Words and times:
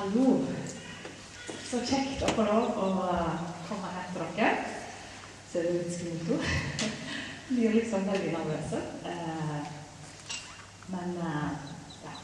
Hallo. 0.00 0.38
Så 1.68 1.78
kjekt 1.84 2.22
å 2.24 2.30
få 2.32 2.44
lov 2.46 2.70
å 2.80 2.86
komme 3.66 3.88
her 3.92 4.06
til 4.14 4.30
dere. 4.38 4.62
Ser 5.50 5.66
det 5.66 5.82
ut 5.82 5.90
som 5.92 6.22
to? 6.24 6.38
Blir 7.50 7.74
liksom 7.76 8.06
veldig 8.08 8.30
nervøse. 8.32 8.80
Eh, 9.10 9.58
men 10.94 11.12
eh, 11.26 11.68
ja. 12.06 12.14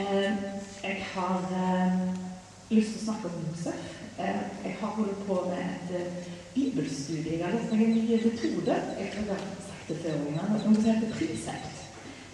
Eh, 0.00 0.40
jeg 0.80 1.04
har 1.10 1.44
lyst 2.70 2.94
til 2.94 3.02
å 3.02 3.04
snakke 3.04 3.34
om 3.34 3.44
Josef. 3.50 3.92
Jeg 4.16 4.74
har 4.80 4.96
holdt 4.96 5.26
på 5.28 5.40
med 5.50 5.92
et 6.00 6.34
bibelstudie. 6.56 7.36
Jeg 7.36 7.44
har 7.44 7.52
lest 7.58 7.68
meg 7.74 7.84
en 7.84 7.96
ny 7.98 8.22
metode. 8.30 8.80
Jeg 9.02 9.12
tror 9.12 9.28
jeg 9.28 9.34
har 9.34 9.46
sagt 9.68 9.92
det 9.92 10.00
før, 10.06 10.24
noe 10.32 10.64
som 10.64 10.80
heter 10.88 11.16
Precept. 11.20 11.84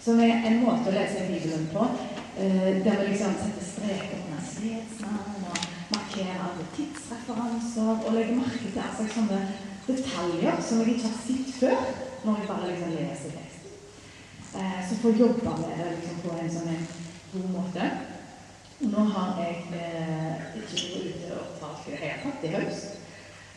Som 0.03 0.23
er 0.23 0.47
en 0.47 0.63
måte 0.63 0.87
å 0.87 0.95
lese 0.95 1.27
Bibelen 1.27 1.67
på 1.75 1.91
der 2.37 2.95
vi 2.99 3.09
liksom 3.09 3.35
setter 3.39 3.65
streker 3.67 4.17
under 4.23 4.41
stedsnavn 4.47 5.43
og 5.51 5.57
markerer 5.95 6.63
tidsreferanser 6.75 7.91
og 8.05 8.13
legger 8.13 8.35
merke 8.39 8.71
til 8.73 8.81
altså, 8.87 9.05
sånne 9.13 9.39
detaljer 9.87 10.61
som 10.61 10.79
jeg 10.79 10.95
ikke 10.95 11.07
har 11.11 11.19
sett 11.27 11.53
før, 11.59 11.85
når 12.25 12.37
jeg 12.39 12.47
bare 12.47 12.71
liksom 12.71 12.95
leser 12.97 13.35
teksten. 13.37 13.71
Eh, 14.59 14.79
så 14.89 14.97
får 15.01 15.09
jeg 15.09 15.19
jobbe 15.19 15.43
med 15.43 15.77
det 15.77 15.87
liksom, 15.91 16.19
på 16.23 16.35
en 16.39 16.51
sånn 16.55 16.83
god 17.33 17.49
måte. 17.57 17.89
Nå 18.83 19.05
har 19.15 19.41
jeg 19.41 19.55
eh, 19.79 20.57
ikke 20.59 20.79
vært 20.83 21.07
ute 21.09 21.39
og 21.39 21.57
talt 21.59 21.87
i 21.87 21.95
det 21.95 22.01
hele 22.03 22.21
tatt 22.23 22.47
i 22.47 22.53
høst. 22.55 22.99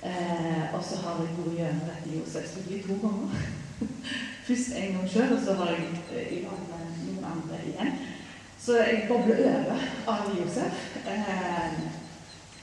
Eh, 0.06 0.64
og 0.74 0.82
så 0.84 1.00
har 1.02 1.22
jeg 1.22 1.38
vært 1.38 1.56
gjennom 1.60 1.86
dette 1.90 2.18
Josef-studiet 2.18 2.86
to 2.88 2.98
ganger. 3.04 3.46
Først 4.46 4.76
en 4.78 4.92
gang 4.96 5.08
sjøl, 5.10 5.32
og 5.36 5.40
så 5.44 5.56
har 5.60 5.72
jeg 5.74 5.88
eh, 6.14 6.28
i 6.38 6.42
lag 6.44 6.60
med 6.70 7.00
noen 7.06 7.30
andre 7.32 7.62
igjen. 7.70 7.96
Så 8.58 8.76
jeg 8.76 9.04
bobler 9.08 9.42
over 9.46 9.82
av 10.08 10.30
Josef. 10.38 10.86
Eh, 11.06 11.74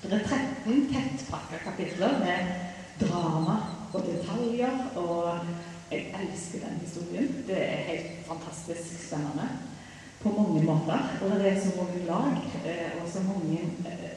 det 0.03 0.17
er 0.17 0.25
13 0.27 0.89
tettpakka 0.91 1.59
kapitler 1.63 2.17
med 2.19 2.49
drama 2.99 3.57
og 3.93 4.01
detaljer. 4.07 4.81
Og 4.95 5.39
jeg 5.91 6.15
elsker 6.21 6.65
den 6.65 6.81
historien. 6.81 7.45
Det 7.47 7.59
er 7.61 7.87
helt 7.91 8.27
fantastisk 8.27 9.07
spennende 9.07 9.47
på 10.23 10.33
mange 10.37 10.63
måter. 10.63 10.99
Og 11.21 11.39
det 11.39 11.51
er 11.51 11.61
så 11.61 11.71
mange 11.77 12.05
lag 12.07 12.37
eh, 12.65 12.91
og 13.03 13.09
så 13.13 13.19
mange 13.27 13.61
eh, 13.85 14.13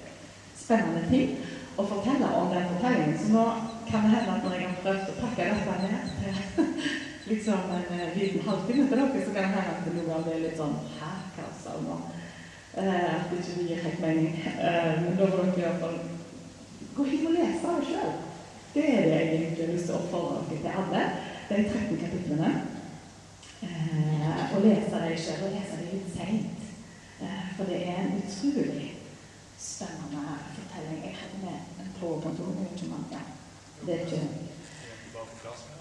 spennende 0.57 1.07
ting 1.11 1.39
å 1.77 1.85
fortelle 1.85 2.29
om 2.35 2.53
den 2.55 2.71
fortellingen. 2.73 3.19
Så 3.21 3.33
nå 3.33 3.47
kan 3.91 4.07
det 4.07 4.17
hende 4.17 4.39
at 4.39 4.45
når 4.45 4.55
jeg 4.57 4.69
har 4.71 4.79
prøvd 4.83 5.11
å 5.13 5.19
pakke 5.21 5.51
dette 5.53 5.77
ned 5.83 6.15
til 6.23 7.03
liksom 7.27 7.71
en 7.77 8.19
liten 8.19 8.49
halvtime 8.49 8.89
til 8.89 8.99
dere, 8.99 9.25
så 9.27 9.33
kan 9.35 9.43
det 9.43 9.55
hende 9.55 9.77
at 9.77 9.95
noe 9.95 10.19
av 10.19 10.27
det 10.27 10.35
er 10.37 10.45
litt 10.47 10.61
sånn 10.61 10.77
Hæ? 11.01 11.17
podkaster 11.37 11.83
nå. 11.83 11.97
Eh, 12.77 13.15
at 13.15 13.31
det 13.31 13.39
ikke 13.39 13.69
gir 13.69 13.83
helt 13.83 14.01
mening. 14.01 14.45
Eh, 14.61 15.03
men 15.03 15.17
da 15.17 15.29
må 15.31 15.37
dere 15.37 15.63
iallfall 15.63 15.99
gå 16.97 17.05
hit 17.05 17.27
og 17.27 17.37
lese 17.37 17.75
det 17.77 17.87
sjøl. 17.91 18.13
Det 18.75 18.85
er 18.93 19.03
det 19.03 19.13
jeg 19.13 19.29
egentlig 19.37 19.69
lyst 19.75 19.87
til 19.89 19.97
å 19.97 20.01
oppfordre 20.01 20.43
dere 20.51 20.61
til 20.65 20.81
alle, 20.83 21.03
de 21.49 21.55
13 21.71 22.01
kapitlene. 22.03 22.51
Å 24.57 24.61
lese 24.65 25.01
dem 25.05 25.17
sjøl, 25.25 25.47
og 25.47 25.57
lese 25.57 25.81
dem 25.81 25.95
litt 25.95 26.13
seint. 26.17 26.69
Eh, 27.21 27.47
for 27.57 27.65
det 27.71 27.81
er 27.87 28.03
en 28.03 28.19
utrolig 28.21 28.91
spennende 29.61 30.37
fortelling. 30.59 31.01
Jeg 31.07 31.17
hadde 31.23 31.41
med 31.47 31.81
en 31.81 31.97
powerpoint, 32.01 32.45
men 32.59 32.69
ikke 32.75 32.93
man. 32.93 33.09
Det 33.87 33.95
er 33.95 34.05
ikke 34.05 35.76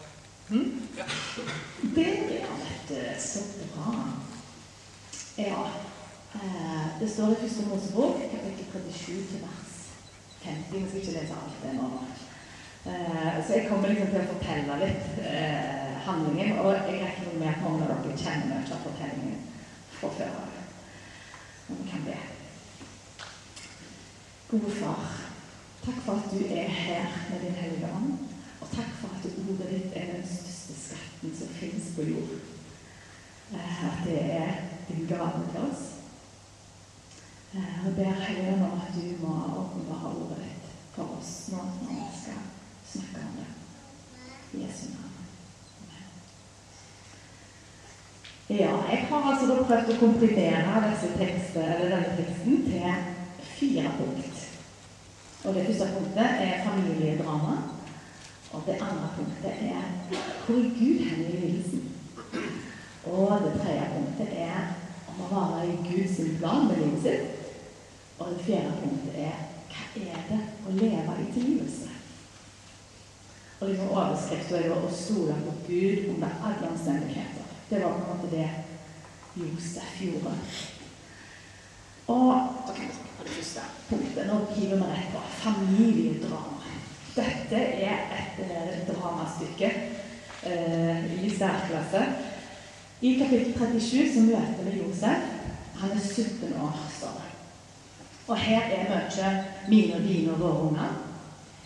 Hmm? 0.49 0.81
Det 1.95 2.07
er 2.07 2.49
vært. 2.61 2.91
Så 3.19 3.39
bra. 3.73 3.93
Ja. 5.37 5.63
Eh, 6.35 6.99
det 6.99 7.09
står 7.09 7.31
i 7.31 7.39
første 7.41 7.65
Mosebok, 7.69 8.19
kapittel 8.31 8.65
37 8.93 9.25
til 9.29 9.41
vers 9.41 9.73
50. 10.43 10.83
Vi 10.83 10.87
skal 10.87 10.99
ikke 10.99 11.11
lese 11.11 11.33
alt 11.33 11.63
det 11.63 11.73
nå. 11.73 11.89
Eh, 12.85 13.47
så 13.47 13.53
jeg 13.53 13.67
kommer 13.69 13.87
liksom 13.89 14.07
til 14.11 14.21
å 14.21 14.29
fortelle 14.33 14.77
litt 14.83 15.19
eh, 15.25 15.95
handlingen. 16.05 16.59
Og 16.59 16.71
jeg 16.75 17.01
regner 17.01 17.39
med 17.39 17.49
at 17.53 17.63
mange 17.63 17.87
av 17.87 18.03
dere 18.05 18.17
kjenner 18.19 18.51
mye 18.51 18.75
av 18.77 18.85
fortellingen 18.85 19.41
fra 19.97 20.11
før 20.19 20.37
av. 20.43 20.61
Men 21.67 21.81
vi 21.81 21.89
kan 21.89 22.05
be. 22.05 22.19
Gode 24.51 24.77
Far, 24.77 25.09
takk 25.85 26.03
for 26.05 26.21
at 26.21 26.29
du 26.29 26.45
er 26.45 26.69
her 26.69 27.09
med 27.31 27.41
Din 27.41 27.57
Hellige 27.63 27.89
Ånd. 27.95 28.35
Og 28.61 28.67
takk 28.75 28.93
for 28.99 29.17
at 29.17 29.25
ordet 29.25 29.71
ditt 29.71 29.97
er 29.97 30.11
den 30.13 30.27
største 30.27 30.77
skatten 30.83 31.33
som 31.39 31.57
finnes 31.57 31.89
på 31.95 32.05
jord. 32.11 32.37
At 33.55 34.05
det 34.05 34.21
er 34.21 34.55
din 34.87 35.07
gave 35.09 35.43
til 35.51 35.61
oss. 35.69 35.83
Ber 38.25 38.65
at 38.65 38.95
du 38.95 39.25
må 39.25 39.33
åpenbare 39.61 40.13
ordet 40.17 40.37
ditt 40.41 40.69
for 40.95 41.17
oss 41.17 41.33
nå 41.51 41.59
når 41.61 41.91
vi 41.99 42.05
skal 42.21 42.39
snakke 42.91 43.25
om 43.27 43.35
det. 43.37 43.49
I 44.53 44.63
Jesu 44.63 44.87
navn. 44.93 45.11
Ja, 48.49 48.71
jeg 48.91 49.05
har 49.09 49.31
altså 49.31 49.45
da 49.49 49.61
prøvd 49.67 49.91
å 49.93 49.99
komprimere 49.99 50.81
disse 50.87 51.11
tekster, 51.19 51.71
denne 51.81 52.17
teksten 52.17 52.59
til 52.65 53.05
fire 53.59 53.93
punkt. 53.99 54.43
Og 55.45 55.53
Det 55.53 55.65
første 55.67 55.87
punktet 55.93 56.41
er 56.47 56.65
familiedrama. 56.65 57.55
Og 58.53 58.61
det 58.65 58.81
andre 58.81 59.09
punktet 59.17 59.51
er 59.69 59.81
hvor 60.45 60.55
er 60.55 60.69
Gud 60.79 60.99
hen 61.05 61.25
i 61.25 61.39
lidelsen? 61.41 61.91
Og 63.05 63.41
det 63.43 63.53
tredje 63.61 63.89
punktet 63.93 64.37
er 64.49 64.61
om 65.09 65.25
å 65.25 65.31
være 65.33 65.65
i 65.69 65.79
Guds 65.89 66.21
plan 66.39 66.67
med 66.67 66.81
livet 66.81 67.01
sitt. 67.05 67.34
Og 68.19 68.31
det 68.31 68.45
fjerde 68.45 68.77
punktet 68.81 69.19
er 69.25 69.43
hva 69.75 70.03
er 70.07 70.27
det 70.29 70.39
å 70.67 70.75
leve 70.75 71.15
i 71.19 71.31
tilgivelse? 71.35 71.89
Og 73.59 73.69
liksom 73.69 73.91
Overskriften 73.91 74.63
er 74.63 74.75
å 74.75 74.91
stole 74.91 75.35
på 75.43 75.55
Gud 75.67 76.09
under 76.13 76.39
alle 76.43 76.69
omstendigheter. 76.71 77.51
Det 77.69 77.81
var 77.81 77.95
på 77.95 78.03
en 78.03 78.09
måte 78.11 78.31
det 78.31 78.49
Josef 79.35 80.01
gjorde. 80.01 80.35
Og 82.07 82.33
på 82.67 83.23
det 83.23 83.37
første 83.37 83.63
punktet. 83.89 84.27
Nå 84.27 84.41
hiver 84.55 84.81
vi 84.81 84.89
rett 84.91 85.11
på 85.13 85.23
familiedrama. 85.41 86.71
Dette 87.15 87.59
er 87.59 88.09
et 88.11 88.39
eh, 88.43 88.81
dramastykke 88.89 89.69
eh, 90.43 91.05
i 91.23 91.29
særklasse. 91.31 92.03
I 93.01 93.13
kapittel 93.19 93.53
37 93.55 94.13
så 94.13 94.25
møter 94.27 94.67
vi 94.67 94.81
Josef. 94.81 95.31
Han 95.79 95.95
er 95.95 96.03
17 96.03 96.53
år, 96.59 96.75
står 96.97 97.15
det. 97.21 97.24
Og 98.27 98.37
her 98.37 98.61
er 98.61 98.87
mye 98.89 99.31
mine 99.69 99.95
og 99.95 100.01
dine 100.07 100.31
og 100.33 100.39
våre 100.39 100.69
unger. 100.69 100.95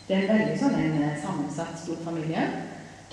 Det 0.07 0.15
er 0.15 0.25
en 0.25 0.33
veldig 0.33 0.57
sånn 0.59 0.75
en 0.75 0.97
eh, 1.03 1.19
sammensatt, 1.21 1.77
stor 1.79 1.99
familie. 2.03 2.45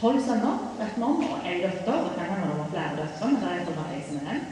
Tolv 0.00 0.22
sønner, 0.24 0.64
vet 0.78 0.96
om, 1.00 1.20
og 1.24 1.44
én 1.44 1.60
døtter. 1.62 2.08
Det 2.08 2.16
kan 2.16 2.32
hende 2.32 2.48
det 2.48 2.58
var 2.62 2.72
flere 2.72 2.96
døtre, 3.02 3.28
men 3.30 3.42
det 3.42 3.52
er 3.52 3.68
bare 3.68 3.92
ei 3.94 4.02
som 4.08 4.22
er 4.22 4.32
en. 4.32 4.48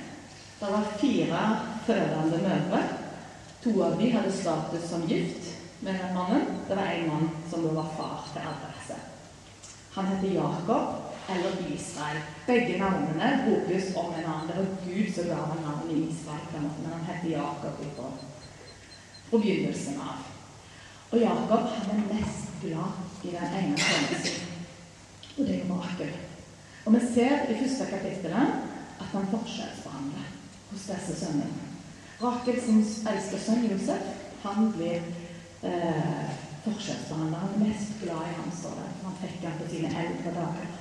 Det 0.61 0.75
var 0.75 0.93
fire 1.01 1.43
fødende 1.87 2.43
mødre. 2.45 2.85
To 3.65 3.75
av 3.87 3.99
dem 3.99 4.15
hadde 4.15 4.33
status 4.33 4.87
som 4.91 5.09
gift 5.09 5.51
med 5.81 5.99
den 5.99 6.15
mannen. 6.15 6.47
Det 6.69 6.79
var 6.79 6.93
en 6.93 7.09
mann 7.09 7.29
som 7.51 7.67
var 7.75 7.91
far 7.97 8.31
til 8.33 8.47
alle. 8.53 8.75
Han 9.95 10.07
heter 10.07 10.29
Jakob, 10.29 10.87
eller 11.29 11.75
Israel. 11.75 12.17
Begge 12.47 12.79
navnene 12.79 13.45
brukes 13.47 13.97
om 13.97 14.07
en 14.19 14.25
annen. 14.27 14.49
Det 14.49 14.57
var 14.57 14.67
Gud 14.87 15.15
som 15.15 15.25
ga 15.25 15.35
ham 15.35 15.61
navnet 15.63 16.11
Israel, 16.11 16.47
men 16.53 16.93
han 16.93 17.05
heter 17.11 17.29
Jakob 17.31 17.77
fra, 17.97 18.09
fra 19.35 19.43
begynnelsen 19.43 20.01
av. 20.01 20.23
Og 21.11 21.21
Jakob 21.21 21.67
han 21.75 21.91
er 21.91 22.15
mest 22.15 22.51
glad 22.63 23.25
i 23.25 23.33
den 23.35 23.57
ene 23.59 23.79
sønnen 23.79 24.23
sin, 24.23 24.53
og 25.39 25.47
det 25.47 25.57
er 25.61 25.71
Rakel. 25.71 26.13
Og 26.85 26.95
vi 26.95 27.01
ser 27.15 27.51
i 27.51 27.59
første 27.59 27.87
kapittel 27.91 28.35
at 28.35 29.11
han 29.13 29.31
forskjellsbehandler 29.33 30.29
hos 30.71 30.87
disse 30.91 31.17
sønnene. 31.19 31.71
Rakel 32.23 32.61
sin 32.63 32.83
eldste 33.11 33.41
sønn 33.43 33.67
Josef 33.71 34.11
han 34.45 34.71
blir 34.77 35.01
eh, 35.65 36.31
forskjellsbehandler. 36.67 37.39
Han 37.39 37.55
er 37.57 37.67
mest 37.67 37.97
glad 38.03 38.29
i 38.29 38.37
ham, 38.37 38.53
står 38.55 38.77
det. 38.79 38.91
Han 39.05 39.17
fikk 39.23 39.47
han 39.49 39.59
på 39.59 39.71
sine 39.73 39.95
eldre 40.05 40.35
dager. 40.37 40.77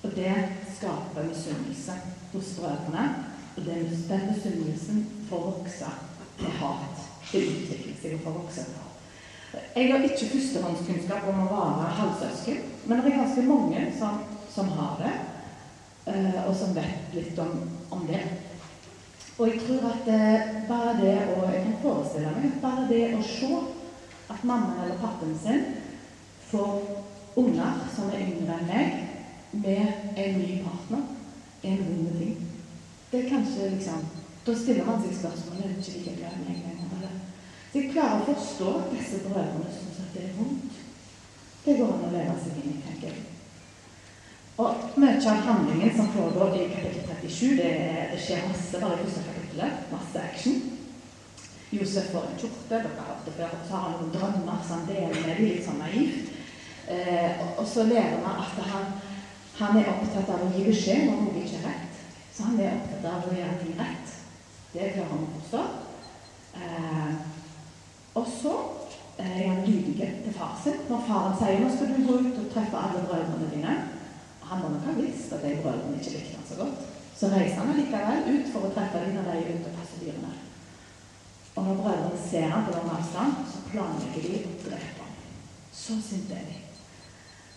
Og 0.00 0.16
det 0.16 0.36
skaper 0.78 1.28
misunnelse 1.28 1.98
hos 2.32 2.54
brødrene. 2.56 3.08
Og 3.56 3.66
den, 3.66 3.90
misunnelsen 4.30 5.06
får 5.28 5.46
vokse 5.50 5.90
til 6.38 6.60
hat. 6.62 6.99
Det 7.32 7.40
utvikler 7.46 8.18
for 8.24 8.30
voksne. 8.30 8.64
til. 8.64 8.90
Jeg 9.76 9.92
har 9.92 10.04
ikke 10.06 10.28
førstehåndskunnskap 10.32 11.26
om 11.30 11.40
å 11.42 11.48
være 11.50 11.90
halvsøsken, 11.98 12.58
men 12.86 13.00
det 13.00 13.10
er 13.10 13.18
ganske 13.18 13.42
mange 13.48 13.82
som, 13.98 14.20
som 14.54 14.70
har 14.76 15.00
det, 15.00 15.14
eh, 16.12 16.38
og 16.44 16.54
som 16.56 16.74
vet 16.76 17.14
litt 17.16 17.38
om, 17.42 17.56
om 17.90 18.04
det. 18.06 18.20
Og 19.38 19.48
jeg 19.48 19.62
tror 19.64 19.86
at 19.90 20.10
eh, 20.12 20.50
bare 20.68 20.96
det 21.00 21.16
å 21.34 21.46
Jeg 21.50 21.62
kan 21.64 21.78
forestille 21.82 22.32
meg 22.36 22.58
bare 22.62 22.86
det 22.90 23.04
å 23.16 23.22
se 23.24 23.50
at 24.30 24.44
mammaen 24.46 24.84
eller 24.84 25.00
pappaen 25.00 25.38
sin 25.42 25.64
får 26.50 27.40
unger 27.40 27.80
som 27.94 28.10
er 28.10 28.26
yngre 28.26 28.58
enn 28.58 28.68
meg, 28.70 29.00
med 29.50 30.14
en 30.14 30.38
ny 30.38 30.60
partner 30.62 31.06
er 31.64 31.72
en 31.72 31.86
vond 31.88 32.20
ting. 32.20 32.36
Det 33.10 33.24
er 33.24 33.30
kanskje 33.32 33.72
liksom 33.74 34.06
Da 34.46 34.54
stiller 34.56 34.86
man 34.86 35.02
seg 35.02 35.18
spørsmålet 35.18 35.66
er 35.66 35.74
ikke 35.74 35.98
like 35.98 36.14
glad 36.20 36.38
i 36.38 36.44
meg 36.46 36.62
lenger. 36.62 36.80
Så 37.70 37.78
jeg 37.78 37.92
klarer 37.94 38.18
å 38.18 38.32
forstå 38.32 38.70
at 38.80 38.94
disse 38.96 39.20
brødrene 39.28 39.70
syns 39.70 40.00
at 40.02 40.14
det 40.16 40.24
er 40.26 40.38
vondt. 40.38 40.78
Det 41.64 41.76
går 41.78 41.92
an 41.94 42.08
å 42.08 42.14
leve 42.14 42.38
seg 42.42 42.56
inn 42.58 42.72
i, 42.72 42.80
tenker 42.82 43.12
jeg. 43.12 43.26
Og 44.60 44.98
mye 45.00 45.20
av 45.30 45.44
handlingen 45.46 45.94
som 45.96 46.10
foregår 46.12 46.56
i 46.58 46.66
kapittel 46.72 47.06
37, 47.30 47.54
det, 47.60 47.70
det 48.10 48.18
skjer 48.20 48.42
masse 48.48 48.80
bare 48.82 48.98
i 48.98 49.04
første 49.04 49.22
kapittelet. 49.28 49.86
Masse 49.92 50.24
action. 50.24 50.58
Josef 51.70 52.10
får 52.10 52.26
en 52.26 52.40
kjorte, 52.42 52.66
dere 52.72 52.90
har 52.98 53.22
det 53.24 53.36
før, 53.36 53.54
så 53.68 53.76
har 53.76 53.86
han 53.86 53.96
noen 54.00 54.12
drømmer 54.16 54.62
som 54.66 54.80
han 54.80 54.88
deler 54.90 55.14
med 55.14 55.28
dem, 55.30 55.44
litt 55.46 55.62
sånn 55.68 55.78
naivt. 55.78 56.32
Eh, 56.90 57.38
og, 57.44 57.60
og, 57.60 57.66
så 57.70 57.86
lærer 57.86 58.18
man 58.24 58.40
at 58.42 58.58
han, 58.72 58.88
han, 59.60 59.78
er 59.78 59.92
opptatt 59.92 60.32
av 60.34 60.42
å 60.42 60.50
gi 60.56 60.64
beskjed 60.66 61.06
når 61.06 61.20
noe 61.22 61.44
ikke 61.44 61.60
er 61.60 61.68
rett. 61.68 62.00
Så 62.34 62.48
han 62.48 62.58
er 62.58 62.74
opptatt 62.80 63.06
av 63.12 63.28
å 63.30 63.36
gjøre 63.36 63.60
ting 63.62 63.76
rett. 63.78 64.16
Det 64.72 64.90
klarer 64.96 65.12
han 65.12 65.28
å 65.28 65.34
forstå. 65.36 65.62
Eh, 66.58 67.29
og 68.14 68.26
så 68.26 68.54
eh, 69.18 69.40
er 69.40 69.48
han 69.52 69.66
lydig 69.66 69.96
til 70.24 70.34
far 70.34 70.60
sin. 70.62 70.78
Når 70.88 71.04
faren 71.08 71.36
sier 71.38 71.60
nå 71.62 71.72
skal 71.74 71.92
du 71.94 72.06
gå 72.06 72.18
ut 72.26 72.38
og 72.42 72.52
treffe 72.54 72.84
alle 72.84 73.02
brødrene 73.06 73.50
dine. 73.54 73.74
Han 74.50 74.62
må 74.62 74.70
nok 74.72 74.88
ha 74.88 74.94
visst 74.98 75.32
at 75.32 75.44
de 75.44 75.58
brødrene 75.62 75.98
ikke 75.98 76.16
likte 76.16 76.38
han 76.38 76.48
så 76.48 76.56
godt. 76.62 76.86
Så 77.16 77.28
reiser 77.34 77.60
han 77.60 77.76
likevel 77.76 78.30
ut 78.34 78.48
for 78.52 78.66
å 78.66 78.72
treffe 78.74 79.04
dem 79.04 79.18
når 79.18 79.28
de 79.28 79.36
er 79.36 79.52
ute 79.52 79.70
og 79.70 79.76
passer 79.78 80.02
dyrene. 80.04 80.32
Og 81.54 81.62
når 81.66 81.78
brødrene 81.82 82.24
ser 82.30 82.48
ham 82.50 82.66
på 82.66 82.74
lang 82.74 82.90
avstand, 82.96 83.46
så 83.52 83.62
planlegger 83.70 84.26
de 84.26 84.42
å 84.48 84.56
drepe 84.64 85.04
ham. 85.04 85.14
Så 85.82 86.00
sinte 86.02 86.34
er 86.34 86.48
de. 86.48 86.58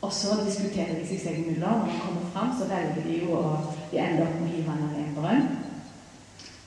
Og 0.03 0.11
så 0.13 0.35
diskuterer 0.43 0.97
de 0.99 1.05
seg 1.07 1.21
seg 1.23 1.39
imellom. 1.39 1.85
Når 1.85 1.93
han 1.93 2.01
kommer 2.05 2.31
fram, 2.35 2.51
så 2.59 2.67
velger 2.69 3.05
de 3.07 3.21
jo 3.23 3.37
å 3.39 3.45
De 3.91 3.99
ender 4.01 4.25
opp 4.25 4.39
med 4.41 4.49
å 4.49 4.53
hive 4.55 4.73
ham 4.73 4.89
i 4.89 5.03
en 5.03 5.15
brønn 5.17 5.43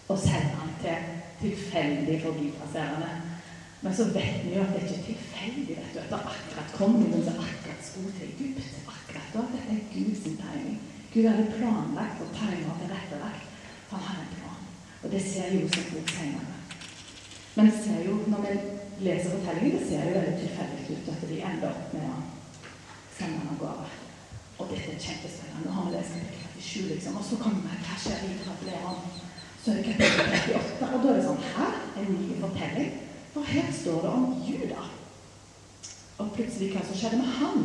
og 0.07 0.19
sende 0.23 0.55
ham 0.55 0.69
til 0.79 1.07
tilfeldig 1.41 2.21
forbipasserende. 2.23 3.09
Men 3.87 3.95
så 3.95 4.05
vet 4.05 4.39
vi 4.45 4.55
jo 4.57 4.63
at 4.65 4.73
det 4.75 4.81
er 4.81 4.89
ikke 4.89 5.03
tilfeldig 5.07 5.75
vet 5.77 5.91
du, 5.95 5.99
at 6.03 6.09
det 6.11 6.19
akkurat 6.31 6.73
kom 6.75 6.95
noen 6.99 7.21
som 7.23 7.37
akkurat 7.39 7.85
skulle 7.87 8.15
til 8.17 8.33
Egypt. 8.33 8.73
Akkurat 8.91 9.29
da. 9.35 9.45
Dette 9.53 9.77
er 9.77 9.85
Guds 9.93 10.25
tegning. 10.27 10.81
Gud 11.13 11.29
hadde 11.31 11.53
planlagt 11.53 12.25
og 12.25 12.33
tegna 12.35 12.73
og 12.73 12.81
tilrettelagt. 12.81 13.45
Han 13.93 14.03
hadde 14.09 14.25
en 14.25 14.35
plan. 14.41 14.67
Og 15.05 15.15
det 15.15 15.23
ser 15.29 15.55
Josef 15.55 15.95
også 16.01 16.17
senere. 16.17 16.59
Men 17.55 17.71
ser 17.77 18.03
jo, 18.09 18.19
når 18.27 18.45
vi 18.49 18.57
leser 19.07 19.37
fortellingen, 19.37 19.79
det 19.79 19.87
ser 19.89 20.05
jo 20.09 20.19
veldig 20.19 20.35
tilfeldig 20.43 20.83
ut 20.91 21.15
at 21.15 21.25
de 21.31 21.41
ender 21.53 21.71
opp 21.71 21.95
med 21.95 22.11
å 22.11 22.19
sende 23.21 23.39
ham 23.39 23.55
av 23.55 23.63
gårde. 23.63 23.89
Og 24.59 24.71
dette 24.75 24.93
er 24.97 25.03
kjempespennende. 25.07 25.63
Nå 25.69 25.79
har 25.79 25.87
vi 25.87 25.95
lest 25.95 26.19
kapittel 26.19 26.69
37, 26.75 26.91
liksom. 26.91 27.23
Og 27.23 27.29
så 27.31 27.39
kommer 27.47 27.63
vi 27.71 27.83
hva 27.87 28.03
skjer 28.03 28.27
videre? 28.27 28.95
Så 29.63 29.71
er 29.71 29.79
det 29.79 29.89
kapittel 29.93 30.39
38, 30.43 30.95
og 30.95 31.03
da 31.03 31.13
er 31.13 31.21
det 31.21 31.27
sånn 31.31 31.45
Her 31.55 31.83
en 32.03 32.17
ny 32.19 32.41
fortelling. 32.43 32.97
For 33.37 33.45
her 33.45 33.73
står 33.73 34.01
det 34.03 34.09
om 34.09 34.43
Juda. 34.49 34.83
Og 36.19 36.29
plutselig 36.33 36.71
hva 36.73 36.81
som 36.87 36.97
skjedde 36.97 37.19
med 37.21 37.35
han. 37.37 37.65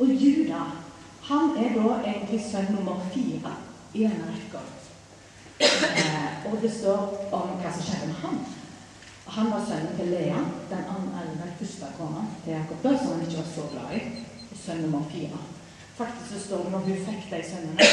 Og 0.00 0.12
Juda, 0.22 0.60
han 1.26 1.50
er 1.60 1.74
da 1.74 1.98
egentlig 2.00 2.38
sønn 2.46 2.70
nummer 2.72 3.02
fire 3.12 3.50
i 3.92 4.06
denne 4.06 4.30
rekka. 4.30 4.62
Eh, 5.60 6.46
og 6.48 6.56
det 6.62 6.70
står 6.72 7.28
om 7.28 7.52
hva 7.60 7.72
som 7.74 7.84
skjedde 7.84 8.08
med 8.08 8.22
han. 8.22 8.38
Han 9.36 9.50
var 9.52 9.66
sønnen 9.68 9.98
til 9.98 10.08
Lea, 10.14 10.40
den, 10.70 10.88
den 11.12 11.52
første 11.58 11.90
kona 11.98 12.24
til 12.46 12.54
Jakob, 12.56 12.88
som 13.02 13.12
han 13.12 13.26
ikke 13.26 13.42
var 13.42 13.50
så 13.50 13.66
glad 13.74 13.92
i. 13.98 14.00
Sønn 14.64 14.80
nummer 14.86 15.04
fire. 15.12 15.42
Faktisk 15.98 16.32
så 16.32 16.40
står 16.46 16.64
det 16.64 16.72
når 16.72 16.88
hun 16.88 17.04
fikk 17.10 17.28
de 17.34 17.42
sønnene 17.50 17.90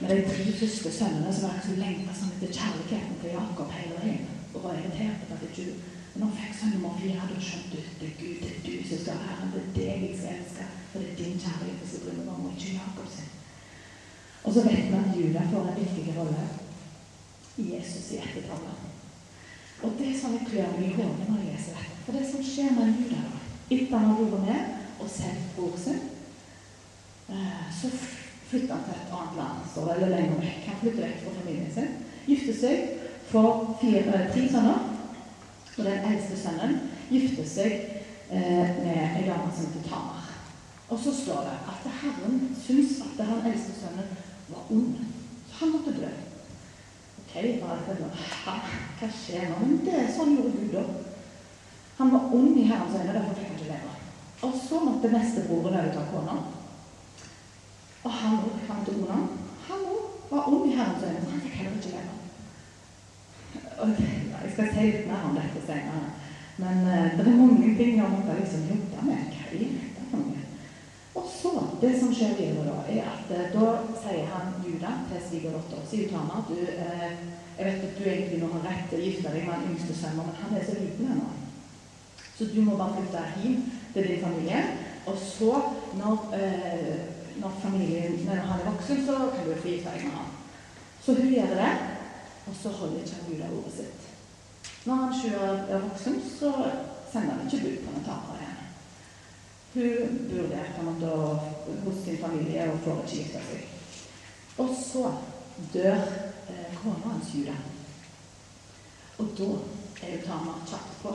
Med 0.00 0.12
de 0.16 0.28
tre 0.28 0.52
første 0.60 0.92
sønnene 0.98 1.32
så 1.34 1.46
var 1.46 1.56
det 1.56 1.64
så 1.70 1.80
lengta 1.80 2.18
sånn 2.20 2.36
etter 2.36 2.54
kjærligheten 2.58 3.18
til 3.24 3.34
Jakob 3.38 3.74
hele 3.78 4.04
veien. 4.04 4.39
Og 4.54 4.62
var 4.64 4.76
irritert 4.78 5.24
på 5.28 5.38
at 5.38 5.56
du 5.56 5.64
når 6.10 6.26
hun 6.26 6.38
fikk 6.40 6.54
sånn 6.58 6.72
nummer 6.74 6.96
fire, 6.98 7.26
da 7.30 7.36
skjønte 7.38 7.78
du 7.78 7.90
det 8.00 8.06
er 8.08 8.14
Gud, 8.18 8.40
det 8.42 8.48
er 8.50 8.62
du 8.64 8.72
som 8.88 8.98
skal 9.04 9.20
være. 9.22 9.50
Det 9.54 9.60
er 9.62 10.00
deg 10.00 10.06
jeg 10.08 10.16
skal 10.18 10.38
elske. 10.40 10.64
For 10.90 11.02
det 11.02 11.10
er 11.12 11.18
din 11.20 11.36
kjærlighet 11.38 11.84
som 11.86 12.02
bryr 12.02 12.16
meg 12.18 12.30
om, 12.32 12.48
og 12.48 12.56
ikke 12.56 12.72
Jakob 12.74 13.12
sin. 13.14 13.28
Og 14.40 14.56
så 14.56 14.64
vet 14.66 14.88
vi 14.88 14.98
at 14.98 15.14
Juda 15.14 15.44
får 15.52 15.68
en 15.70 15.78
viktig 15.78 16.16
rolle 16.16 16.46
i 17.60 17.66
Jesus 17.74 18.10
i 18.10 18.18
ettertallet. 18.24 18.86
Og 19.82 19.94
det 20.00 20.10
som 20.18 20.34
jeg 20.34 20.48
klør 20.48 20.74
meg 20.74 20.88
i 20.88 20.94
hodet 20.98 21.28
når 21.28 21.38
jeg 21.40 21.54
leser 21.54 21.78
dette 21.78 22.00
For 22.04 22.16
det 22.18 22.24
som 22.28 22.42
skjer 22.44 22.74
med 22.76 22.98
Juda 22.98 23.20
da, 23.24 23.42
etter 23.70 23.94
han 23.96 24.10
har 24.10 24.18
vært 24.34 24.48
med 24.48 25.00
og 25.00 25.08
sett 25.08 25.44
bror 25.56 25.76
sin, 25.80 26.02
så 27.80 27.88
flytter 28.50 28.74
han 28.74 28.82
til 28.84 28.96
et 28.98 29.12
annet 29.14 29.38
land, 29.38 29.62
står 29.70 29.86
det, 29.86 29.94
eller 29.96 30.16
lenger 30.16 30.42
vekk. 30.42 30.64
Han 30.66 30.80
flytter 30.82 31.06
vekk 31.06 31.22
fra 31.22 31.36
familien 31.38 31.70
sin. 31.72 31.94
Gifter 32.26 32.58
seg, 32.58 32.99
får 33.30 33.76
fire, 33.80 34.04
eh, 34.14 34.32
tre 34.32 34.48
sønner. 34.48 34.78
Og 35.78 35.84
den 35.84 36.04
eldste 36.12 36.36
sønnen 36.36 36.80
gifter 37.10 37.46
seg 37.48 37.72
eh, 38.30 38.72
med 38.84 38.98
ei 39.16 39.22
dame 39.26 39.52
som 39.54 39.66
heter 39.66 39.88
Tamar. 39.88 40.26
Og 40.90 40.98
så 40.98 41.14
står 41.14 41.46
det 41.46 41.56
at 41.70 41.86
Herren 42.02 42.40
syns 42.66 42.98
at 43.06 43.24
han 43.26 43.46
eldste 43.46 43.76
sønnen 43.78 44.10
var 44.50 44.66
ond. 44.70 44.98
Så 45.48 45.64
han 45.64 45.72
måtte 45.72 45.94
dø. 45.94 46.10
Ok, 47.22 47.34
hva 47.62 49.08
skjer 49.14 49.48
nå? 49.48 49.60
Men 49.62 49.80
det 49.86 49.96
er 50.00 50.12
sånn 50.12 50.36
gjorde 50.36 50.58
Gud 50.58 50.74
da. 50.74 50.84
Han 52.00 52.12
var 52.12 52.32
ond 52.34 52.56
i 52.58 52.66
Herrens 52.66 52.96
øyne, 52.96 53.12
derfor 53.12 53.36
fikk 53.38 53.48
han 53.52 53.58
ikke 53.58 53.72
leve. 53.72 53.96
Og 54.42 54.54
så 54.68 54.80
måtte 54.84 55.12
nestebroren 55.12 55.76
overta 55.80 56.06
kona. 56.10 56.38
Og 58.04 58.10
han 58.10 58.38
òg, 58.40 58.94
Onan, 58.94 59.26
han 59.68 59.84
òg 59.94 60.30
var 60.30 60.48
ond 60.48 60.70
i 60.70 60.76
Herrens 60.76 61.04
øyne, 61.04 61.20
så 61.24 61.30
han 61.30 61.44
fikk 61.44 61.60
heller 61.60 61.76
ikke 61.76 61.94
leve. 61.94 62.19
Jeg 63.80 64.52
skal 64.52 64.72
si 64.74 64.86
litt 64.90 65.08
mer 65.08 65.28
om 65.28 65.38
dette 65.38 65.62
senere. 65.66 66.12
Men 66.60 66.84
uh, 66.84 67.16
det 67.16 67.24
er 67.24 67.38
mange 67.40 67.74
ting 67.78 67.96
jeg 67.96 68.12
måtte 68.12 68.36
liksom 68.36 68.68
jobbe 68.68 69.04
med. 69.08 69.34
Hva 69.34 69.50
er 69.50 69.60
dette 69.64 70.06
for 70.10 70.24
noe? 70.24 70.46
Og 71.20 71.26
så, 71.26 71.52
det 71.82 71.92
som 71.98 72.12
skjer 72.14 72.36
videre 72.38 72.66
da, 72.68 72.80
er 72.86 73.06
at 73.10 73.30
eh, 73.34 73.48
da 73.54 73.70
sier 73.98 74.28
han 74.30 74.52
Juda 74.62 74.92
til 75.08 75.22
svigerdattera 75.26 75.86
si 75.90 76.04
Utama 76.06 76.44
du, 76.46 76.54
eh, 76.70 77.16
jeg 77.56 77.66
vet 77.66 77.82
at 77.88 77.96
du 77.98 78.04
egentlig 78.06 78.38
nå 78.40 78.50
har 78.52 78.62
rett 78.68 78.84
til 78.88 79.00
å 79.00 79.06
gifte 79.08 79.32
deg 79.34 79.48
med 79.48 79.58
den 79.64 79.72
yngste 79.74 79.96
sønnen, 79.98 80.28
men 80.28 80.38
han 80.38 80.54
er 80.56 80.62
så 80.64 80.76
liten 80.78 81.10
ennå. 81.12 81.32
Så 82.36 82.46
du 82.52 82.60
må 82.64 82.76
bare 82.78 82.94
flytte 82.96 83.24
hjem 83.42 83.56
til 83.92 84.06
din 84.08 84.22
familie. 84.22 84.60
Og 85.10 85.18
så, 85.20 85.50
når, 85.98 86.22
eh, 86.38 86.94
når, 87.42 87.58
familien, 87.64 88.14
når 88.28 88.44
han 88.46 88.62
er 88.62 88.70
voksen, 88.70 89.02
så 89.06 89.18
kan 89.34 89.48
du 89.48 89.58
få 89.58 89.74
gifte 89.74 89.92
deg 89.92 90.06
med 90.06 90.16
han. 90.20 90.30
Så 91.02 91.16
hun 91.18 91.34
gjør 91.34 91.52
det, 91.58 91.72
og 92.46 92.54
så 92.62 92.68
holder 92.68 93.02
ikke 93.02 93.18
han 93.42 93.58
ordet 93.58 93.74
sitt. 93.76 94.06
Når 94.84 94.94
han 94.94 95.12
er 95.68 95.78
voksen, 95.78 96.22
så 96.38 96.52
sender 97.12 97.34
han 97.34 97.46
ikke 97.46 97.64
bud 97.64 97.82
på 97.84 97.92
noen 97.92 98.06
tapere 98.06 98.38
henne. 98.44 98.60
Hun 99.74 100.16
bor 100.30 100.46
der 100.50 100.70
på 100.74 100.80
en 100.80 100.88
måte 100.88 101.10
hos 101.84 102.04
sin 102.04 102.18
familie 102.18 102.70
og 102.72 102.80
får 102.84 103.02
ikke 103.04 103.16
gifta 103.16 103.42
seg. 103.48 103.66
Og 104.58 104.72
så 104.76 105.04
dør 105.74 106.00
eh, 106.50 106.72
kona 106.82 107.12
hans 107.12 107.34
Juda. 107.34 107.54
Og 109.18 109.28
da 109.38 109.50
er 110.02 110.16
hun 110.16 110.24
Tamar 110.26 110.64
kjapt 110.66 110.96
på. 111.02 111.14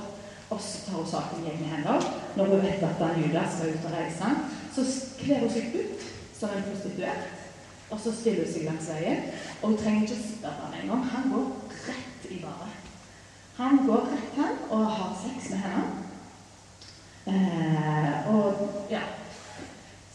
Og 0.50 0.62
så 0.62 0.86
tar 0.86 1.00
hun 1.02 1.10
saken 1.10 1.44
i 1.44 1.52
egne 1.52 1.72
hender. 1.74 2.08
Når 2.38 2.46
hun 2.54 2.62
vet 2.62 2.86
at 2.86 3.04
Juda 3.22 3.44
skal 3.50 3.74
ut 3.74 3.90
og 3.90 3.98
reise, 3.98 4.32
så 4.76 4.86
kler 5.20 5.44
hun 5.44 5.54
seg 5.58 5.76
ut 5.82 6.08
som 6.40 6.54
en 6.54 6.68
prostituert. 6.70 7.35
Og 7.90 8.00
så 8.02 8.14
stiller 8.16 8.46
hun 8.46 8.54
seg 8.54 8.66
langs 8.66 8.90
veien. 8.90 9.28
Og 9.62 9.70
hun 9.70 9.78
trenger 9.78 10.08
ikke 10.08 10.24
spørre 10.24 10.64
ham 10.64 10.80
engang. 10.82 11.06
Han 11.14 11.30
går 11.34 11.52
rett 11.90 12.32
i 12.32 12.40
baret. 12.42 12.82
Han 13.58 13.86
går 13.88 14.10
rett 14.12 14.40
hen 14.40 14.58
og 14.70 14.90
har 14.92 15.14
sex 15.22 15.52
med 15.54 15.64
henne. 15.64 15.84
Eh, 17.26 18.28
og 18.30 18.88
ja, 18.92 19.02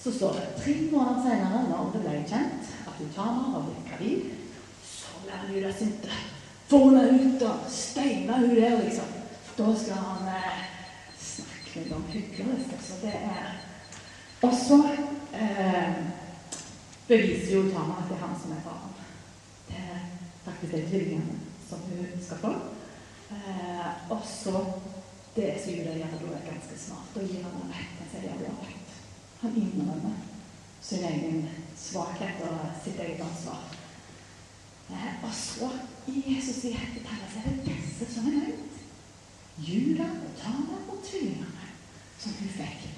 så 0.03 0.13
står 0.13 0.33
det 0.33 0.63
tre 0.65 0.75
måneder 0.93 1.23
senere, 1.23 1.63
når 1.69 1.89
det 1.95 2.03
ble 2.05 2.19
kjent 2.29 2.69
at 2.87 2.99
hun 2.99 3.09
Utama 3.09 3.57
og 3.59 3.65
blir 3.65 3.89
gravid, 3.89 4.29
så 4.85 5.25
ble 5.25 5.41
hun 5.41 5.57
Judas 5.57 5.81
sinte. 5.81 6.21
Få 6.71 6.85
henne 6.85 7.03
ut 7.17 7.43
og 7.49 7.65
steine 7.69 8.39
hun 8.39 8.55
der, 8.55 8.77
liksom. 8.85 9.17
Da 9.57 9.73
skal 9.77 10.05
han 10.05 10.29
eh, 10.31 10.63
snakke 11.19 11.81
litt 11.81 11.93
om 11.97 12.07
hyggelig. 12.13 12.69
Så 12.87 13.01
det 13.03 13.17
er 13.17 13.51
Og 14.43 14.55
så 14.57 14.79
eh, 15.37 15.99
beviser 17.11 17.57
jo 17.57 17.63
Tama 17.73 17.99
at 18.01 18.09
det 18.09 18.17
er 18.17 18.25
han 18.25 18.37
som 18.41 18.53
er 18.55 18.63
faren. 18.67 18.93
Det 19.69 19.81
er 19.95 20.03
faktisk 20.45 20.73
de 20.73 20.83
tvillingene 20.91 21.39
som 21.69 21.83
hun 21.87 22.23
skal 22.27 22.43
få. 22.45 22.53
Eh, 23.35 23.91
og 24.11 24.23
så 24.27 24.55
det 25.37 25.51
som 25.63 25.75
gjør 25.75 25.91
at 26.07 26.15
da, 26.21 26.31
er 26.37 26.49
ganske 26.51 26.79
smart. 26.85 27.11
Da 27.15 27.27
gir 27.27 27.43
ham 27.43 27.71
rett. 27.71 27.97
Han 27.99 28.11
sier 28.13 28.29
ja, 28.29 28.37
du 28.39 28.45
rett. 28.63 28.97
Han 29.43 29.57
innrømmer 29.63 30.17
sin 30.83 31.05
egen 31.05 31.49
svakhet 31.79 32.43
og 32.47 32.59
sitt 32.85 33.01
eget 33.01 33.23
ansvar. 33.27 33.67
Eh, 34.91 35.13
og 35.25 35.35
så, 35.35 35.71
Jesus 36.07 36.65
i 36.65 36.77
hettetallet, 36.79 37.33
så 37.33 37.43
er 37.43 37.51
det 37.57 37.67
disse 37.73 38.15
som 38.15 38.31
er 38.31 38.39
nevnt. 38.39 38.79
Juda 39.61 40.07
og 40.07 40.31
Tana 40.39 40.79
og 40.89 41.03
tvillingene 41.05 41.75
som 42.19 42.39
hun 42.39 42.55
fikk. 42.55 42.89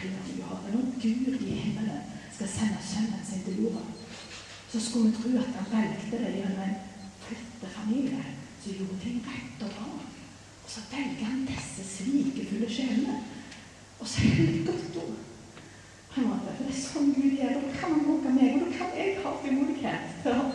Når 0.00 0.84
Gud 1.02 1.40
i 1.42 1.54
himmelen 1.54 2.10
skal 2.40 2.48
sende 2.58 2.80
sønnen 2.92 3.24
sin 3.24 3.42
til 3.44 3.62
jorda, 3.62 3.82
så 4.72 4.80
skulle 4.80 5.08
vi 5.10 5.16
tro 5.16 5.30
at 5.38 5.56
han 5.56 5.66
velgte 5.72 6.20
det 6.24 6.30
gjennom 6.36 6.62
en 6.64 6.78
flytte 7.24 7.68
familie, 7.74 8.22
som 8.62 8.72
gjorde 8.72 9.00
ting 9.02 9.18
rett 9.26 9.64
og 9.66 9.74
bra. 9.76 9.88
Og 10.64 10.70
så 10.74 10.80
velger 10.92 11.24
han 11.24 11.42
disse 11.50 11.84
svikefulle 11.84 12.70
sjelene. 12.76 13.18
Og 13.98 14.08
så 14.08 14.24
er 14.24 14.40
det 14.40 14.48
et 14.54 14.66
godt 14.70 14.96
ord. 15.04 15.20
På 16.14 16.20
en 16.20 16.28
måte, 16.30 16.56
For 16.56 16.64
det 16.64 16.72
er 16.72 16.80
sånn 16.80 17.12
Gud 17.18 17.36
gjør. 17.42 17.60
Da 17.66 17.74
kan 17.76 17.92
han 17.92 18.08
bruke 18.08 18.34
meg, 18.38 18.56
og 18.56 18.64
da 18.64 18.72
kan 18.78 18.96
jeg 18.96 19.20
ha 19.20 19.36
frimodighet 19.44 20.18
til 20.24 20.40
å 20.40 20.48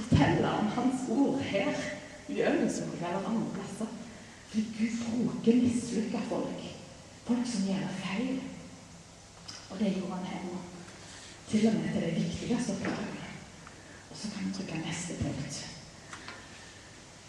fortelle 0.00 0.52
om 0.58 0.74
Hans 0.80 1.08
ord 1.14 1.40
her 1.54 1.82
i 2.26 2.42
Øvensvåg 2.42 2.98
eller 2.98 3.30
andre 3.30 3.54
plasser. 3.54 3.96
Fordi 4.50 4.66
Gud 4.80 5.00
bruker 5.06 5.62
mislykka 5.62 6.26
folk. 6.28 6.68
Folk 7.30 7.50
som 7.54 7.70
gjør 7.70 7.98
feil. 8.02 8.38
Og 9.70 9.78
det 9.78 9.94
gjorde 9.94 10.16
han 10.18 10.32
her 10.34 10.48
nå. 10.50 10.64
Til 11.54 11.68
og 11.68 11.74
med 11.74 11.92
til 11.92 12.02
det 12.02 12.14
viktigste 12.14 12.72
oppgavene. 12.72 13.26
Og 14.10 14.16
så 14.18 14.30
kan 14.30 14.46
vi 14.46 14.54
trykke 14.54 14.80
neste 14.86 15.12
punkt. 15.22 15.54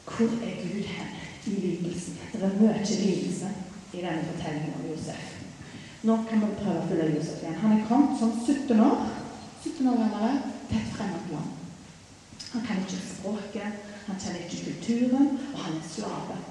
Hvor 0.06 0.26
er 0.48 0.56
Gud 0.64 0.88
hen 0.96 1.12
i 1.46 1.54
lidelsen? 1.66 2.18
Det 2.34 2.42
er 2.44 2.58
mye 2.60 2.86
lidelse 3.04 3.50
i 3.94 3.98
denne 3.98 4.26
fortellingen 4.30 4.74
om 4.80 4.90
Josef. 4.90 5.28
Nå 6.04 6.18
kan 6.30 6.42
vi 6.42 6.50
prøve 6.64 6.82
å 6.82 6.88
følge 6.90 7.12
Josef 7.16 7.44
igjen. 7.44 7.62
Han 7.62 7.78
er 7.78 7.86
kommet 7.92 8.18
som 8.20 8.34
17 8.48 8.82
år 8.88 9.06
17 9.64 9.88
år 9.94 10.02
gammel 10.02 10.42
til 10.72 10.82
et 10.82 10.92
fremmed 10.98 11.30
land. 11.36 11.54
Han 12.54 12.68
kan 12.68 12.82
ikke 12.82 13.06
språket, 13.14 13.80
han 14.08 14.20
kjenner 14.22 14.44
ikke 14.44 14.66
kulturen, 14.66 15.32
og 15.54 15.64
han 15.68 15.80
er 15.80 15.90
slave. 15.94 16.42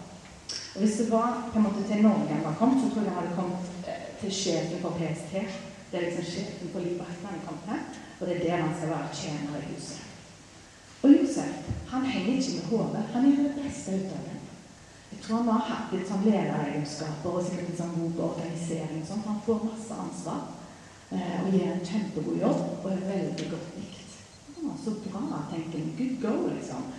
Og 0.75 0.81
Hvis 0.81 0.99
det 1.02 1.11
var 1.11 1.50
på 1.52 1.59
en 1.59 1.66
måte 1.69 1.87
til 1.90 2.02
Norge 2.07 2.35
han 2.35 2.45
var 2.45 2.59
kommet, 2.59 2.83
så 2.83 2.90
tror 2.90 3.02
jeg 3.02 3.12
han 3.12 3.23
hadde 3.23 3.37
kommet 3.37 3.87
eh, 3.88 4.11
til 4.21 4.33
sjefen 4.43 4.83
for 4.83 4.99
PST. 4.99 5.74
Det 5.94 6.00
er 6.02 6.08
liksom 6.08 6.24
sjefen 6.26 6.70
for 6.72 6.82
livet 6.82 7.06
etter 7.06 7.30
er 7.30 7.42
kommet 7.46 7.66
til, 7.68 7.98
og 8.18 8.26
det 8.26 8.32
er 8.36 8.40
der 8.44 8.62
han 8.64 8.72
skal 8.74 8.88
være 8.90 9.10
tjener 9.14 9.60
i 9.60 9.68
huset. 9.68 10.00
Og 11.04 11.12
Josef 11.12 11.68
han 11.92 12.06
henger 12.06 12.32
ikke 12.34 12.56
med 12.56 12.64
hodet. 12.70 13.04
Han 13.12 13.28
gjør 13.28 13.44
det 13.44 13.62
beste 13.62 13.94
ut 13.94 14.16
av 14.16 14.24
det. 14.26 14.40
Jeg 15.12 15.20
tror 15.22 15.36
han 15.36 15.52
har 15.52 15.62
hatt 15.68 15.94
litt 15.94 16.10
sånn 16.10 16.26
lederegenskaper 16.26 17.38
og 17.38 17.46
sikkert 17.46 17.70
litt 17.70 17.78
sånn 17.78 17.94
god 18.00 18.20
organisering. 18.26 19.06
Sånn. 19.06 19.22
Han 19.28 19.40
får 19.46 19.62
masse 19.68 20.02
ansvar 20.06 20.42
eh, 21.14 21.38
og 21.44 21.54
gjør 21.54 21.72
en 21.76 21.88
kjempegod 21.92 22.42
jobb 22.42 22.66
og 22.74 22.90
er 22.90 23.08
veldig 23.12 23.48
godt 23.54 23.72
likt. 23.78 24.20
Å, 24.58 24.76
så 24.82 24.98
bra, 25.06 25.24
tenker 25.54 25.78
han. 25.78 25.96
Good 26.00 26.20
go, 26.26 26.36
liksom. 26.50 26.92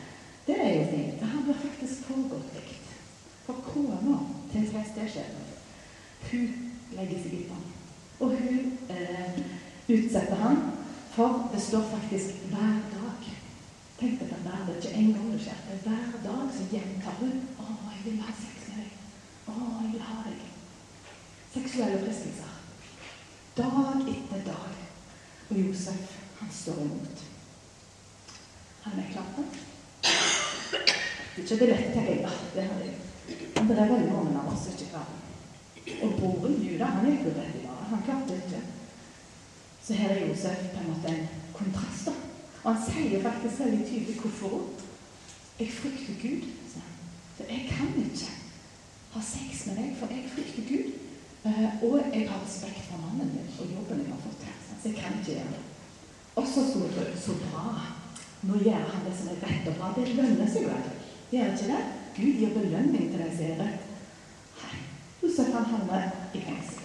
Det 0.48 0.56
er 0.56 0.76
jo 0.78 0.90
fint. 0.96 1.30
Han 1.36 1.48
blir 1.50 1.64
faktisk 1.68 2.08
for 2.08 2.28
godt 2.32 2.60
likt. 2.62 2.98
For 3.44 3.66
kona 3.74 4.22
til 4.54 4.72
PST-sjefen, 4.72 5.50
hun 6.32 6.62
legger 6.96 7.26
seg 7.26 7.42
i 7.44 7.48
ham. 7.52 7.75
Og 8.20 8.30
hun 8.30 8.78
eh, 8.90 9.40
utsetter 9.90 10.36
han 10.36 10.58
for 11.16 11.50
det 11.54 11.62
står 11.62 11.84
faktisk 11.96 12.26
'hver 12.26 12.80
dag'. 12.94 13.32
Tenk 14.00 14.20
deg 14.20 14.32
at 14.32 14.44
det 14.46 14.52
er 14.54 14.76
ikke 14.76 14.96
en 14.96 15.14
gang 15.14 15.34
det 15.34 15.42
skjer. 15.42 15.60
Det 15.68 15.76
er 15.76 15.84
hver 15.90 16.20
dag 16.24 16.44
så 16.58 16.64
gjentar 16.72 17.16
hun 17.20 17.36
'Å, 17.60 17.66
jeg 17.94 18.02
vil 18.06 18.22
ha 18.22 18.32
sex 18.32 18.56
med 18.68 18.78
deg'. 18.84 18.98
'Å, 19.48 19.54
jeg 19.82 19.92
vil 19.94 20.02
ha 20.02 20.16
deg'. 20.26 20.46
Seksuelle 21.54 22.00
fristelser. 22.04 22.52
Dag 23.58 24.10
etter 24.16 24.42
dag. 24.46 24.74
Og 25.50 25.58
Josef, 25.58 26.20
han 26.40 26.50
står 26.52 26.82
imot. 26.82 27.24
Han 28.82 29.00
er 29.00 29.12
klart 29.12 29.36
Det 31.36 31.44
ikke 31.44 31.60
det 31.60 31.70
lette 31.70 32.00
jeg 32.00 32.22
ja, 32.22 32.30
det 32.56 32.64
har 32.64 32.80
de. 32.80 32.90
Men 33.56 33.68
det 33.68 33.80
er 33.80 33.94
veldig 33.94 34.12
mange 34.12 34.40
av 34.40 34.54
oss 34.54 34.68
ikke 34.68 34.90
klarer. 34.90 35.25
Og 36.04 36.14
broren 36.20 36.62
Juda, 36.64 36.86
han 36.86 37.10
gikk 37.10 37.28
jo 37.28 37.34
veldig 37.36 37.62
dag. 37.66 37.82
Han 37.90 38.06
klarte 38.08 38.40
ikke. 38.40 38.62
Så 39.86 39.94
her 39.94 40.10
er 40.10 40.28
Josef 40.28 40.64
på 40.74 40.82
en 40.82 40.90
måte 40.94 41.12
en 41.14 41.28
kontrast. 41.54 42.06
da. 42.06 42.14
Og 42.64 42.74
han 42.74 42.82
sier 42.88 43.22
faktisk 43.22 43.60
veldig 43.60 43.86
tydelig 43.86 44.16
hvorfor. 44.22 44.64
Jeg 45.60 45.70
frykter 45.72 46.16
Gud. 46.22 46.48
For 47.38 47.44
jeg 47.50 47.68
kan 47.70 47.92
ikke 48.06 48.32
ha 49.14 49.22
sex 49.22 49.68
med 49.68 49.78
deg, 49.80 49.92
for 50.00 50.14
jeg 50.14 50.32
frykter 50.34 50.64
Gud. 50.72 50.94
Uh, 51.46 51.84
og 51.86 52.00
jeg 52.14 52.26
har 52.30 52.42
respekt 52.42 52.88
for 52.90 52.98
mannen 53.04 53.30
min 53.36 53.52
og 53.60 53.68
jobben 53.76 54.02
jeg 54.02 54.10
har 54.10 54.22
fått 54.24 54.40
til. 54.42 54.56
Så 54.82 54.90
jeg 54.90 54.98
kan 54.98 55.20
ikke 55.20 55.32
gjøre 55.32 55.52
det. 55.54 55.64
Og 56.36 56.48
så 56.54 56.64
skulle 56.72 57.06
det 57.06 57.20
så 57.22 57.36
bra. 57.44 57.66
Nå 58.42 58.58
gjør 58.66 58.88
han 58.94 59.06
det 59.06 59.14
som 59.18 59.30
er 59.30 59.44
rett 59.46 59.70
og 59.70 59.78
bra. 59.78 59.92
Det 59.98 60.16
lønner 60.18 60.50
seg 60.50 60.66
jo. 60.66 60.80
Gjør 61.32 61.54
ikke 61.54 61.70
det? 61.70 61.84
Gud 62.18 62.42
gir 62.42 62.58
belønning 62.58 63.12
til 63.12 63.22
deg 63.22 63.38
som 63.38 63.52
er 63.52 63.62
rett. 63.62 63.85
Hei. 65.26 65.32
Josef 65.32 65.54
han 65.54 65.66
henne 65.66 66.12
i 66.34 66.40
fengsel. 66.40 66.82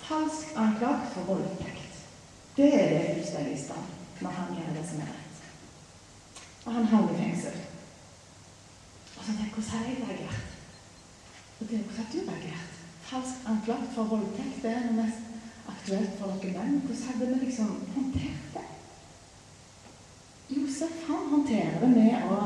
Falskt 0.00 0.56
anklagt 0.56 1.14
for 1.14 1.22
voldtekt. 1.22 1.94
Det 2.56 2.74
er 2.74 2.88
det 2.88 3.14
fullstendig 3.14 3.54
i 3.54 3.62
stand 3.62 3.86
når 4.20 4.30
han 4.30 4.54
gjør 4.54 4.74
det 4.76 4.84
som 4.88 5.00
er 5.00 5.08
rett. 5.10 5.40
Og 6.64 6.72
han 6.72 6.84
havner 6.84 7.14
i 7.14 7.22
fengsel. 7.22 7.56
Og 9.16 9.24
så 9.24 9.32
tenker 9.32 9.44
jeg, 9.44 9.52
hvordan 9.54 9.70
har 9.70 9.88
jeg 9.88 9.96
reagert? 10.02 10.52
Og 11.60 11.68
det 11.68 11.78
er 11.78 11.82
hvordan 11.82 12.04
har 12.04 12.12
du 12.12 12.30
reagert? 12.30 12.78
Falskt 13.02 13.48
anklagt 13.54 13.90
for 13.94 14.12
voldtekt 14.14 14.62
det 14.62 14.70
er 14.70 14.86
det 14.86 14.94
mest 15.00 15.26
aktuelt 15.74 16.14
for 16.20 16.38
dere 16.42 16.54
menn. 16.58 16.78
Hvordan 16.86 17.02
hadde 17.08 17.32
vi 17.32 17.44
liksom 17.44 17.74
håndtert 17.96 18.46
det? 18.54 18.68
Josef 20.54 21.02
han 21.08 21.28
håndterer 21.34 21.82
det 21.82 21.90
med 21.96 22.30
å 22.30 22.40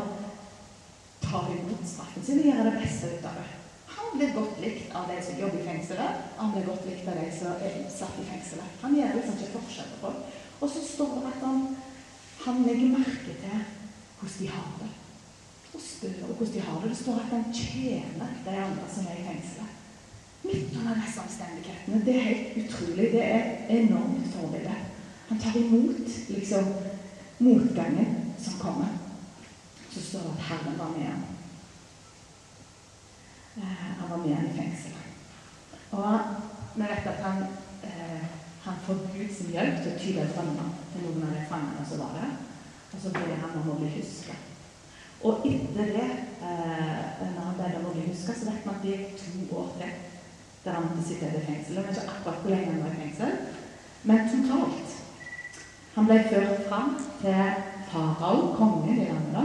ta 1.29 1.45
imot 1.53 1.87
straffen 1.93 2.25
sin 2.25 2.41
og 2.41 2.53
gjøre 2.53 2.69
det 2.71 2.77
beste 2.81 3.13
ut 3.13 3.31
av 3.35 3.41
det. 3.43 3.66
Han 4.07 4.19
blir 4.19 4.35
godt 4.35 4.61
likt 4.63 4.93
av 4.95 5.09
de 5.11 5.17
som 5.23 5.41
jobber 5.41 5.61
i 5.61 5.67
fengselet. 5.67 6.27
Han 6.37 6.53
blir 6.53 6.67
godt 6.67 6.85
likt 6.87 7.09
av 7.09 7.19
de 7.19 7.27
som 7.39 7.65
er 7.67 7.79
satt 7.93 8.21
i 8.23 8.27
fengselet. 8.31 8.77
Han 8.83 8.95
gjør 8.97 9.17
liksom 9.17 9.41
ikke 9.41 9.55
forskjell 9.59 9.89
på 9.95 10.03
folk. 10.05 10.37
Og 10.61 10.71
så 10.73 10.83
står 10.85 11.17
det 11.17 11.33
at 11.33 11.43
han, 11.45 11.65
han 12.45 12.63
legger 12.65 12.95
merke 12.95 13.35
til 13.43 13.65
hvordan 14.21 14.39
de 14.39 14.49
har 14.55 14.71
det. 14.81 14.93
Og 15.75 15.83
spør 15.83 16.21
hvordan 16.23 16.55
de 16.55 16.67
har 16.69 16.81
det. 16.81 16.91
Det 16.91 17.01
står 17.03 17.21
at 17.25 17.35
han 17.35 17.49
tjener 17.53 18.37
de 18.47 18.59
andre 18.67 18.89
som 18.95 19.11
er 19.11 19.21
i 19.21 19.27
fengselet. 19.27 19.73
Midt 20.47 20.77
under 20.79 21.01
disse 21.03 21.21
omstendighetene. 21.21 22.05
Det 22.07 22.17
er 22.17 22.29
helt 22.31 22.59
utrolig. 22.63 23.13
Det 23.13 23.25
er 23.25 23.43
enormt 23.81 24.29
forbilde. 24.35 24.77
Han 25.29 25.39
tar 25.39 25.59
imot 25.59 26.19
liksom 26.29 26.75
motgangen 27.39 28.35
som 28.39 28.61
kommer. 28.61 28.89
Så 29.91 30.03
står 30.03 30.19
det 30.19 30.37
at 30.39 30.45
Herren 30.51 30.79
var 30.79 30.89
med 30.99 31.07
ham. 31.07 31.36
Eh, 33.57 33.87
han 33.99 34.11
var 34.11 34.17
med 34.17 34.27
igjen 34.27 34.51
i 34.51 34.57
fengsel. 34.57 34.93
Og 35.91 36.19
vi 36.75 36.83
vet 36.83 37.07
at 37.13 37.23
han, 37.25 37.39
eh, 37.83 38.25
han 38.65 38.75
får 38.87 38.99
Guds 39.15 39.39
hjelp 39.53 39.79
til 39.83 39.93
å 39.93 40.01
tyde 40.03 40.27
drømmer 40.35 40.75
til 40.93 41.07
noen 41.07 41.25
av 41.25 41.33
de 41.37 41.45
fangene 41.49 41.87
som 41.89 42.03
var 42.05 42.13
der. 42.19 42.35
Og 42.93 43.01
så 43.03 43.13
ber 43.15 43.41
han 43.41 43.57
om 43.63 43.71
å 43.73 43.79
bli 43.81 43.89
huska. 43.95 44.37
Og 45.25 45.47
etter 45.49 45.89
det, 45.97 46.11
eh, 46.43 47.25
når 47.33 47.43
han 47.49 47.57
ber 47.57 47.79
om 47.79 47.89
å 47.89 47.95
bli 47.97 48.11
huska, 48.11 48.35
så 48.35 48.51
vet 48.51 48.65
vi 48.65 48.75
at 48.75 48.83
det 48.83 48.93
gikk 48.93 49.17
to 49.25 49.57
år 49.57 49.73
til 49.79 49.97
der 50.65 50.73
han 50.73 50.83
måtte 50.83 51.09
sitte 51.09 51.27
i 51.27 51.47
fengsel. 51.47 51.75
Jeg 51.75 51.85
vet 51.85 51.97
ikke 51.97 52.13
akkurat 52.13 52.41
hvor 52.43 52.51
lenge 52.51 52.73
han 52.73 52.83
var 52.83 52.93
i 52.93 53.01
fengsel, 53.03 53.33
men 54.03 54.31
totalt. 54.33 54.97
Han 55.95 56.07
ble 56.07 56.25
ført 56.29 56.69
fram 56.69 56.97
til 57.21 57.45
farao, 57.89 58.55
kongen 58.57 58.99
i 59.01 59.09
landet, 59.09 59.33
da, 59.33 59.45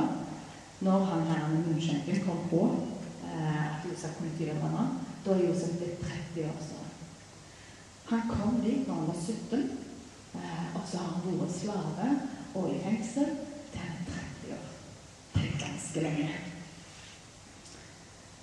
når 0.82 1.06
han 1.06 1.28
her 1.30 1.48
med 1.48 1.68
munnskjenken 1.68 2.26
kom 2.26 2.50
på 2.50 2.66
at 3.32 3.86
Josef 3.90 4.18
kom 4.18 4.28
ut 4.28 4.42
i 4.42 4.50
Libanon. 4.50 5.00
Da 5.26 5.36
er 5.36 5.48
Josef 5.48 5.78
blitt 5.80 6.02
30 6.36 6.46
år. 6.50 6.58
Så. 6.68 6.80
Han 8.12 8.22
kom 8.30 8.62
dit 8.66 8.88
når 8.88 8.94
han 8.96 9.08
var 9.08 9.20
17, 9.26 9.70
eh, 10.36 10.76
og 10.76 10.82
så 10.92 10.98
har 10.98 11.22
han 11.24 11.40
vært 11.40 11.60
slave 11.60 12.08
og 12.54 12.66
i 12.74 12.80
fengsel 12.84 13.30
til 13.72 13.80
han 13.80 14.02
er 14.02 14.10
30 14.12 14.56
år. 14.58 14.66
Det 15.34 15.44
er 15.46 15.62
ganske 15.66 16.04
lenge. 16.08 16.30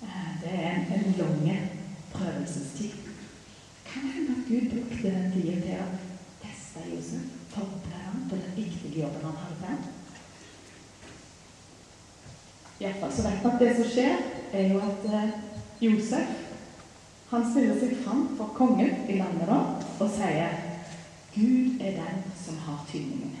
Eh, 0.03 0.31
det 0.41 0.53
er 0.53 0.71
en, 0.71 0.91
en 0.93 1.13
lang 1.21 1.69
prøvelsestid. 2.13 2.91
Kan 3.85 4.09
hende 4.13 4.35
at 4.37 4.47
Gud 4.47 4.69
brukte 4.73 5.13
den 5.15 5.31
tida 5.33 5.61
til 5.61 5.77
å 5.81 5.87
teste 6.41 6.89
Josef, 6.89 7.29
forberede 7.53 8.03
ham 8.05 8.27
på 8.29 8.37
den 8.37 8.57
viktige 8.57 9.01
jobben 9.01 9.25
han 9.25 9.41
hadde. 9.45 9.98
Iallfall 12.79 13.11
så 13.11 13.25
vet 13.27 13.41
vi 13.43 13.49
at 13.49 13.59
det 13.59 13.71
som 13.75 13.89
skjer, 13.93 14.21
er 14.53 14.71
jo 14.73 14.79
at 14.79 15.09
eh, 15.13 15.33
Josef 15.83 16.37
han 17.29 17.43
stiller 17.51 17.75
seg 17.77 17.91
fram 18.01 18.23
for 18.39 18.55
kongen 18.57 19.03
i 19.05 19.19
landet 19.19 19.45
da, 19.45 19.59
og 20.01 20.07
sier 20.15 20.55
Gud 21.35 21.81
er 21.85 21.99
den 21.99 22.23
som 22.39 22.57
har 22.65 22.79
tydningen. 22.89 23.35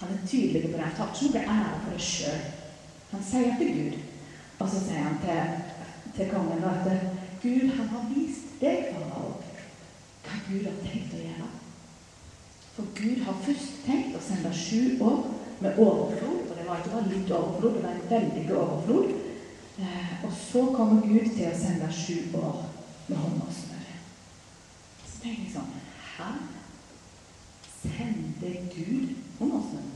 Han 0.00 0.10
er 0.12 0.26
tydelig 0.28 0.62
på 0.66 0.72
det. 0.74 0.82
Han 0.84 0.96
tar 0.98 1.14
ikke 1.14 1.30
noe 1.38 1.54
ære 1.54 1.78
for 1.84 1.94
det 1.94 2.04
sjøl. 2.04 2.42
Han 3.14 3.24
sier 3.24 3.56
til 3.60 3.70
Gud, 3.78 3.96
og 4.58 4.68
så 4.68 4.82
sier 4.84 5.06
han 5.06 5.16
til, 5.22 5.54
til 6.18 6.28
kongen 6.34 6.66
at 6.68 6.90
Gud 7.42 7.72
han 7.78 7.88
har 7.94 8.04
vist 8.10 8.52
deg, 8.60 8.90
farao, 8.92 9.32
hva 10.26 10.40
Gud 10.50 10.68
har 10.68 10.76
tenkt 10.84 11.16
å 11.16 11.22
gjøre. 11.22 11.48
For 12.74 12.92
Gud 12.98 13.24
har 13.24 13.42
først 13.46 13.80
tenkt 13.86 14.18
å 14.18 14.22
sende 14.28 14.52
sju 14.58 15.00
år 15.00 15.24
med 15.64 15.80
overflod. 15.80 16.43
Det 16.64 16.70
var 16.70 16.78
ikke 16.80 16.90
bare 16.90 17.08
litt 17.12 17.30
overflod, 17.36 17.74
det 17.74 17.82
var 17.82 17.90
en 17.92 18.10
veldig 18.10 18.56
overflod. 18.56 19.10
Eh, 19.78 20.24
og 20.24 20.30
så 20.32 20.62
kommer 20.76 21.02
Gud 21.04 21.26
til 21.34 21.44
å 21.50 21.58
sende 21.58 21.90
sju 21.92 22.38
år 22.38 22.62
med 23.10 23.18
hungersnød. 23.20 23.90
Så 25.02 25.20
tenker 25.20 25.42
jeg 25.42 25.52
sånn 25.52 25.74
Hæ? 26.14 26.30
Sender 27.82 28.56
Gud 28.72 29.12
hungersnød? 29.42 29.92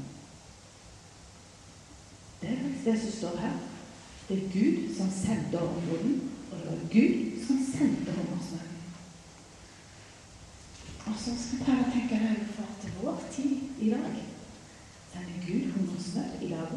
Det 2.42 2.52
er 2.52 2.62
faktisk 2.66 2.84
det 2.84 3.00
som 3.00 3.16
står 3.16 3.42
her. 3.46 3.58
Det 4.28 4.36
er 4.36 4.48
Gud 4.60 4.94
som 5.00 5.18
sendte 5.24 5.64
overfloden, 5.64 6.22
og 6.50 6.56
det 6.58 6.66
var 6.68 6.88
Gud 6.92 7.44
som 7.46 7.66
sendte 7.72 8.20
hungersnøden. 8.20 8.80
Og 11.06 11.14
så 11.16 11.32
skal 11.32 11.62
vi 11.62 11.64
prøve 11.64 11.86
å 11.86 11.94
tenke 11.96 12.26
det 12.26 12.50
for 12.58 12.82
til 12.82 13.00
vår 13.00 13.30
tid 13.32 13.86
i 13.88 13.96
dag. 13.96 14.26
Sender 15.12 15.38
Gud 15.46 15.72
hungersnød 15.72 16.42
i 16.42 16.50
dag? 16.50 16.72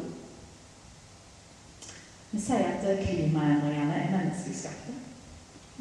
Vi 2.32 2.40
sier 2.40 2.68
at 2.72 3.04
klimaendringene 3.06 3.94
er 3.94 4.10
menneskeskapte. 4.10 4.92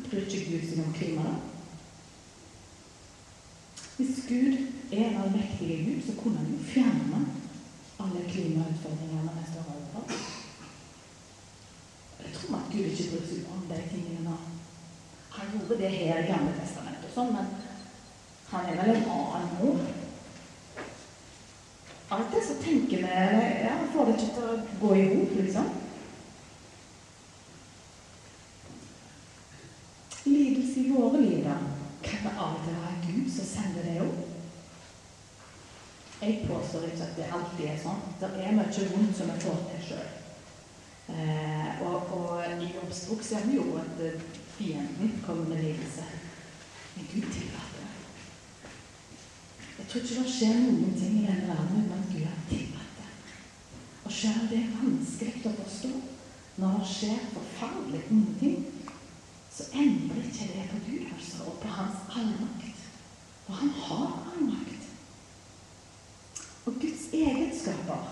Bryr 0.10 0.26
ikke 0.26 0.52
Gud 0.52 0.68
seg 0.68 0.84
om 0.84 0.94
klimaet? 0.94 1.48
Hvis 3.96 4.26
Gud 4.28 4.58
er 4.92 5.06
en 5.08 5.22
allmektig 5.22 5.78
Gud, 5.86 6.02
så 6.08 6.22
kunne 6.22 6.38
han 6.38 6.52
jo 6.52 6.64
fjerne 6.74 7.22
alle 8.02 8.22
klimautfordringene 8.30 9.36
vi 9.38 9.44
står 9.52 9.72
overfor. 9.74 10.04
Jeg 12.24 12.34
tror 12.36 12.56
at 12.58 12.72
Gud 12.72 12.86
ikke 12.92 13.10
bryr 13.12 13.28
seg 13.30 13.52
om 13.56 13.66
de 13.70 13.82
tingene 13.92 14.28
nå. 14.30 14.38
Han 15.38 15.52
gjorde 15.54 15.82
det 15.84 15.92
her 15.92 16.20
i 16.20 16.28
Gamle 16.28 16.56
testamentet, 16.60 17.14
sånn, 17.16 17.32
men 17.36 17.46
han 18.52 18.72
er 18.72 18.80
vel 18.82 18.96
en 18.96 19.12
annen 19.16 19.54
nå. 19.60 19.76
Det 22.12 22.42
så 22.48 22.54
tenker 22.64 22.98
vi 22.98 23.04
ja, 23.64 23.76
Få 23.94 24.06
det 24.06 24.18
til 24.20 24.44
å 24.44 24.56
gå 24.82 24.96
i 24.96 25.04
hop, 25.14 25.36
liksom. 25.38 25.70
Lidelse 30.26 30.80
i 30.82 30.90
våre 30.92 31.22
liv, 31.22 31.46
da. 31.46 31.56
Kan 32.04 32.26
det 32.26 32.34
av 32.36 32.58
og 32.58 32.66
til 32.66 32.76
være 32.82 33.00
Gud 33.06 33.32
som 33.32 33.48
sender 33.48 33.88
det 33.88 33.96
opp? 34.04 34.28
Jeg 36.22 36.44
påstår 36.50 36.90
ikke 36.90 37.08
at 37.08 37.16
det 37.18 37.30
alltid 37.34 37.70
er 37.70 37.80
sånn. 37.82 38.04
Det 38.20 38.30
er 38.44 38.58
mye 38.60 38.90
vondt 38.92 39.16
som 39.18 39.32
vi 39.32 39.40
får 39.46 39.64
til 39.70 39.88
sjøl. 39.88 40.12
Eh, 41.16 41.82
og, 41.88 42.12
og, 42.18 42.44
i 42.62 42.74
Jobbs 42.76 43.02
ser 43.26 43.48
vi 43.48 43.58
jo 43.58 43.72
at 43.80 44.04
eh, 44.06 44.22
fienden 44.58 45.16
kommer 45.26 45.48
med 45.48 45.64
lidelse. 45.64 46.06
Men 46.96 47.10
Gud 47.14 47.32
tillater 47.34 47.80
det. 47.80 47.90
Jeg 49.80 49.88
tror 49.88 50.02
ikke 50.04 50.22
det 50.22 50.36
skjer 50.36 50.60
noen 50.60 50.96
ting 51.00 51.20
i 51.24 51.28
denne 51.32 51.56
verden 51.56 52.01
Gud 52.50 52.76
har. 52.76 52.88
Og 54.04 54.12
selv 54.12 54.50
det 54.50 54.58
er 54.58 54.74
vanskelig 54.76 55.46
å 55.46 55.54
forstå, 55.62 55.92
når 56.62 56.80
det 56.80 56.88
skjer 56.92 57.20
forferdelig 57.34 58.02
onde 58.12 58.34
ting, 58.40 58.66
så 59.52 59.68
endrer 59.74 60.26
ikke 60.26 60.48
det 60.54 60.66
på 60.72 60.80
Gud 60.88 61.06
altså, 61.16 61.44
og 61.48 61.60
på 61.62 61.68
hans 61.68 62.02
allmakt. 62.16 62.82
For 63.46 63.54
han 63.54 63.70
har 63.84 64.34
allmakt. 64.34 64.90
Og 66.66 66.74
Guds 66.82 67.08
egenskaper 67.14 68.10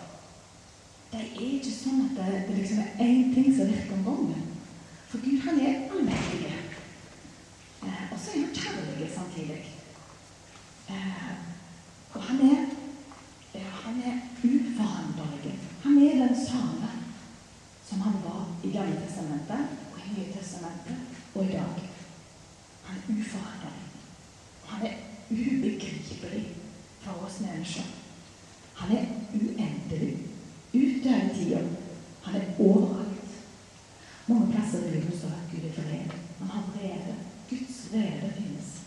det 1.11 1.19
er 1.19 1.37
ikke 1.41 1.71
sånn 1.73 2.01
at 2.05 2.17
det, 2.19 2.41
det 2.47 2.55
liksom 2.59 2.81
er 2.83 2.99
én 3.01 3.31
ting 3.33 3.47
som 3.57 3.69
virker 3.71 3.95
om 3.95 4.03
gangen. 4.05 4.49
For 5.09 5.23
Gud, 5.25 5.39
han 5.41 5.57
er 5.57 5.87
allmektig. 5.89 6.51
Eh, 7.81 8.03
og 8.11 8.19
så 8.19 8.35
er 8.35 8.43
han 8.43 8.59
kjærlig 8.59 9.07
samtidig. 9.15 9.61
Eh, 10.89 11.31
og 12.13 12.21
han 12.27 12.43
er, 12.45 12.61
ja, 13.55 13.71
han 13.85 13.97
er 14.05 14.21
uforanderlig. 14.43 15.55
Han 15.83 15.97
er 15.97 16.21
den 16.27 16.35
samme 16.45 16.91
som 17.89 18.01
han 18.01 18.21
var 18.23 18.45
i 18.63 18.71
Gamle 18.71 19.01
testamentet 19.01 19.77
og 19.93 19.99
i 20.03 20.13
Nye 20.13 20.33
testamentet 20.59 20.97
og 21.35 21.45
i 21.45 21.47
dag. 21.47 21.89
Han 22.83 22.97
er 22.97 23.21
uforanderlig. 23.21 23.85
Han 24.65 24.85
er 24.87 24.93
ubegripelig 25.31 26.55
for 27.01 27.11
oss 27.25 27.39
mennesker. 27.41 27.83
Han 28.75 28.97
er 28.97 29.05
uendelig 29.33 30.17
Ute 30.73 31.09
i 31.09 31.29
tida. 31.35 31.61
Han 32.21 32.35
er 32.35 32.59
overalt. 32.59 33.29
Mange 34.27 34.51
plasser 34.51 34.79
i 34.79 34.91
Bibelen 34.91 35.19
står 35.19 35.29
at 35.29 35.49
Gud 35.51 35.69
er 35.69 35.81
vred. 35.81 36.11
Han 36.39 36.47
har. 36.47 36.63
Guds 37.49 37.77
vrede 37.91 38.33
finnes. 38.37 38.81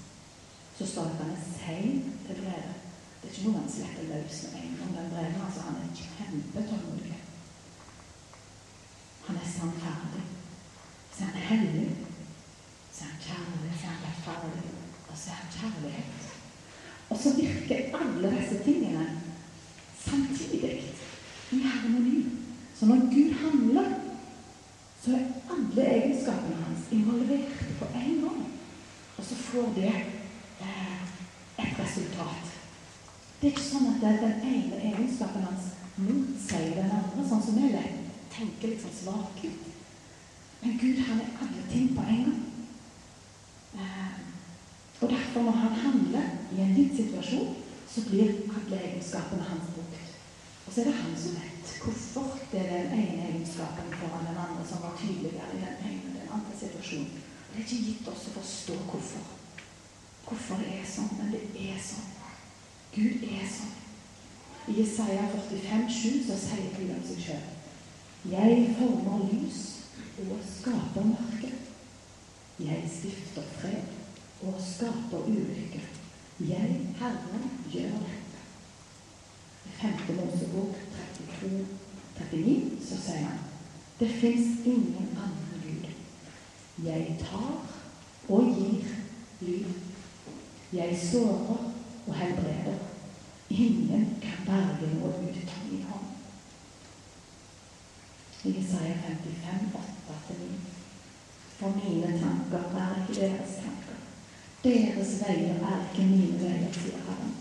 Så 0.78 0.86
står 0.86 1.02
det 1.02 1.10
at 1.10 1.24
han 1.24 1.30
er 1.30 1.42
sein 1.58 2.12
til 2.26 2.36
vrede. 2.42 2.74
Det 3.22 3.30
er 3.30 3.32
ikke 3.32 3.48
noe 3.48 3.58
han 3.58 3.70
slipper 3.70 4.06
løs 4.12 4.38
med 4.52 4.62
en 4.62 4.76
gang. 4.78 4.92
Den 4.98 5.10
vreden, 5.10 5.42
altså, 5.46 5.60
han 5.60 5.74
er 5.82 5.96
kjempetålmodig. 5.98 7.18
Han 9.26 9.36
er 9.36 9.50
sannferdig. 9.56 10.21
Hellig. 11.52 11.90
Så 12.92 13.04
er 13.04 13.08
han 13.08 13.20
kjærlig, 13.26 13.72
så 13.80 13.86
er 13.86 13.90
han 13.90 14.04
rettferdig, 14.06 14.70
og 15.10 15.16
så 15.16 15.30
er 15.30 15.38
han 15.40 15.50
kjærlighet. 15.58 16.28
Og 17.10 17.18
så 17.22 17.28
virker 17.36 17.98
alle 17.98 18.30
disse 18.36 18.62
tingene 18.64 19.20
samtidig 20.04 20.94
i 21.52 21.58
harmoni. 21.58 22.24
Så 22.78 22.86
når 22.86 22.96
Gud 23.14 23.32
handler, 23.44 23.90
så 25.02 25.10
er 25.10 25.26
alle 25.52 25.84
egenskapene 25.96 26.56
hans 26.64 26.86
involvert 26.90 27.64
på 27.78 27.84
en 27.94 28.16
gang. 28.24 28.46
Og 29.18 29.24
så 29.24 29.34
får 29.34 29.72
det 29.76 29.94
eh, 30.60 31.02
et 31.58 31.78
resultat. 31.78 32.48
Det 33.40 33.48
er 33.48 33.52
ikke 33.52 33.66
sånn 33.66 33.90
at 33.92 34.00
det 34.00 34.08
er 34.08 34.24
den 34.24 34.48
ene 34.54 34.80
egenskapen 34.92 35.44
hans 35.50 35.68
motsier 36.00 36.74
den 36.78 36.96
andre, 36.96 37.28
sånn 37.28 37.44
som 37.44 37.60
vi 37.60 37.72
tenker 38.32 38.72
liksom 38.72 38.96
svakhet. 39.02 39.72
Men 40.62 40.78
Gud 40.78 40.98
han 41.06 41.20
er 41.20 41.38
alle 41.42 41.62
ting 41.70 41.88
på 41.96 42.02
en 42.02 42.22
gang. 42.24 42.42
Eh, 43.74 44.14
og 45.00 45.10
derfor, 45.10 45.42
når 45.42 45.56
han 45.64 45.72
handler 45.72 46.22
i 46.54 46.60
en 46.60 46.74
gitt 46.76 46.96
situasjon, 46.96 47.56
så 47.88 48.04
blir 48.08 48.28
alle 48.56 48.78
egenskapene 48.88 49.42
hans 49.42 49.72
brukt. 49.74 49.98
Og 50.66 50.72
så 50.72 50.80
er 50.80 50.84
det 50.84 51.00
han 51.00 51.16
som 51.18 51.34
vet 51.34 51.72
hvorfor 51.82 52.38
det 52.52 52.60
er 52.60 52.70
den 52.72 52.92
ene 53.00 53.26
egenskapen 53.30 53.94
foran 53.98 54.26
den 54.28 54.38
andre 54.44 54.66
som 54.68 54.82
var 54.82 54.94
tydeligere 55.00 55.50
i 55.56 55.64
den 55.64 55.90
ene 55.90 56.14
den 56.14 56.30
andre 56.30 56.54
situasjonen. 56.60 57.10
Det 57.50 57.58
er 57.58 57.66
ikke 57.66 57.84
gitt 57.88 58.08
oss 58.08 58.28
å 58.30 58.36
forstå 58.38 58.78
hvorfor. 58.86 59.26
Hvorfor 60.28 60.62
det 60.62 60.78
er 60.78 60.86
sånn, 60.86 61.10
men 61.18 61.34
det 61.34 61.42
er 61.72 61.82
sånn. 61.82 62.06
Gud 62.94 63.26
er 63.26 63.44
sånn. 63.50 63.74
I 64.70 64.78
Isaiah 64.80 65.26
45, 65.34 65.88
7 65.90 66.24
så 66.28 66.38
sier 66.38 66.70
Gud 66.76 66.94
om 66.94 67.02
seg 67.02 67.18
sjøl 67.18 67.46
Jeg 68.30 68.76
former 68.78 69.24
lys 69.26 69.81
og 70.30 70.38
skaper 70.58 71.04
mørke. 71.04 71.52
Jeg 72.60 72.90
stifter 72.96 73.42
fred 73.42 73.82
og 74.42 74.54
skaper 74.60 75.18
ulykke. 75.26 75.82
Jeg, 76.40 76.80
Herren, 76.98 77.50
gjør 77.72 77.90
dette. 77.90 78.40
I 79.66 79.68
5. 79.68 80.16
Mosebok 80.16 80.74
32, 81.40 81.66
39 82.18 82.84
så 82.88 82.98
sier 83.02 83.26
han 83.26 83.38
det 84.00 84.10
fins 84.10 84.66
ingen 84.66 85.08
annen 85.16 85.62
Gud. 85.62 85.90
Jeg 86.84 87.16
tar 87.20 87.66
og 88.28 88.44
gir 88.44 88.84
liv. 89.40 89.66
Jeg 90.72 90.98
sårer 91.10 91.72
og 92.06 92.14
helbreder. 92.14 92.78
Ingen 93.50 94.06
kan 94.22 94.46
berge 94.46 94.88
noe 94.94 95.12
ut 95.12 95.36
av 95.36 95.66
min 95.70 95.84
hånd. 95.86 96.01
I 98.44 98.48
Isaiah 98.48 98.98
55, 98.98 99.80
8-9. 100.08 100.58
For 101.58 101.68
mine 101.68 102.18
tanker 102.18 102.64
er 102.76 103.06
ikke 103.08 103.20
deres 103.20 103.54
tanker. 103.62 103.98
Deres 104.64 105.12
veier 105.22 105.60
er 105.62 105.84
ikke 105.86 106.06
mine 106.08 106.40
veier, 106.40 106.72
sier 106.74 107.04
Herren. 107.06 107.36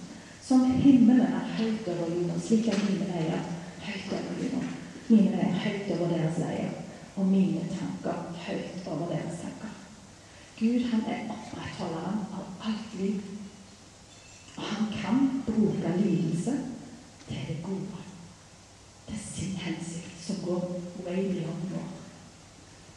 Som 0.45 0.67
himmelen 0.83 1.21
er 1.25 1.47
høyt 1.57 1.89
over 1.89 2.11
jorden, 2.13 2.41
slik 2.41 2.69
er 2.69 2.77
mine 2.85 3.07
veier 3.09 3.49
høyt 3.87 4.13
over 4.19 4.43
jorden. 4.43 4.69
Mine 5.07 5.31
veier 5.39 5.57
høyt 5.63 5.89
over 5.95 6.13
deres 6.13 6.37
veier, 6.43 6.77
og 7.15 7.25
mine 7.33 7.65
tanker 7.73 8.21
høyt 8.45 8.87
over 8.93 9.09
deres 9.15 9.41
tanker. 9.41 9.73
Gud, 10.59 10.85
han 10.91 11.01
er 11.09 11.33
opprettholderen 11.33 12.21
av 12.37 12.69
alt 12.69 12.95
liv. 13.01 13.25
Og 14.57 14.63
han 14.69 14.93
kan 15.01 15.27
bruke 15.49 15.97
lidelse 15.97 16.57
til 17.25 17.43
det 17.49 17.59
gode. 17.65 18.05
Til 19.07 19.19
sin 19.33 19.57
hensikt, 19.65 20.10
som 20.31 20.43
går 20.45 20.67
uendelig 21.03 21.47
vår. 21.47 21.87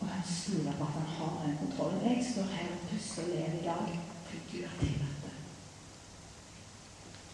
Og 0.00 0.08
han 0.08 0.26
stoler 0.28 0.72
på 0.78 0.84
at 0.84 0.98
han 0.98 1.12
har 1.18 1.38
den 1.44 1.56
kontrollen. 1.62 2.02
Jeg 2.08 2.26
står 2.32 2.42
her 2.56 2.74
og 2.74 2.88
puster 2.90 3.22
og 3.22 3.28
lever 3.28 3.60
i 3.60 3.64
dag 3.64 4.00
det. 4.80 5.34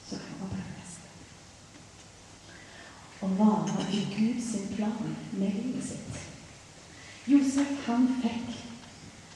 Så 0.09 0.17
kan 0.17 0.37
man 0.41 0.49
bare 0.49 0.73
neste. 0.79 1.09
Å 3.23 3.29
være 3.41 3.87
i 3.93 4.03
Guds 4.17 4.51
plan 4.75 5.17
med 5.33 5.59
livet 5.59 5.85
sitt. 5.85 6.21
Josef 7.31 7.87
han 7.87 8.09
fikk 8.23 8.57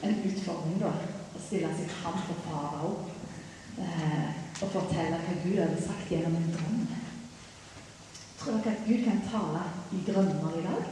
en 0.05 0.22
utfordring 0.29 0.81
da, 0.81 0.92
å 1.35 1.42
stille 1.46 1.70
seg 1.77 1.92
fram 2.00 2.16
for 2.27 2.40
farao 2.48 2.90
eh, 3.79 4.31
og 4.62 4.72
fortelle 4.72 5.20
hva 5.20 5.37
Gud 5.44 5.61
hadde 5.61 5.83
sagt 5.85 6.11
gjennom 6.11 6.37
en 6.40 6.50
drøm. 6.57 6.93
Tror 8.44 8.61
dere 8.61 8.76
at 8.76 8.87
Gud 8.87 9.04
kan 9.04 9.20
tale 9.30 9.61
i 9.96 9.98
drømmer 10.07 10.57
i 10.59 10.62
dag? 10.62 10.88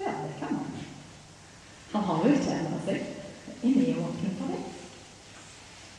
Ja, 0.00 0.12
det 0.24 0.34
kan 0.38 0.54
han. 0.54 0.66
Han 1.92 2.02
har 2.02 2.26
jo 2.26 2.34
ikke 2.34 2.52
endret 2.54 2.84
seg. 2.86 3.00
Er 3.62 3.72
vi 3.78 3.94
åpne 3.98 4.30
for 4.38 4.52
det? 4.52 4.60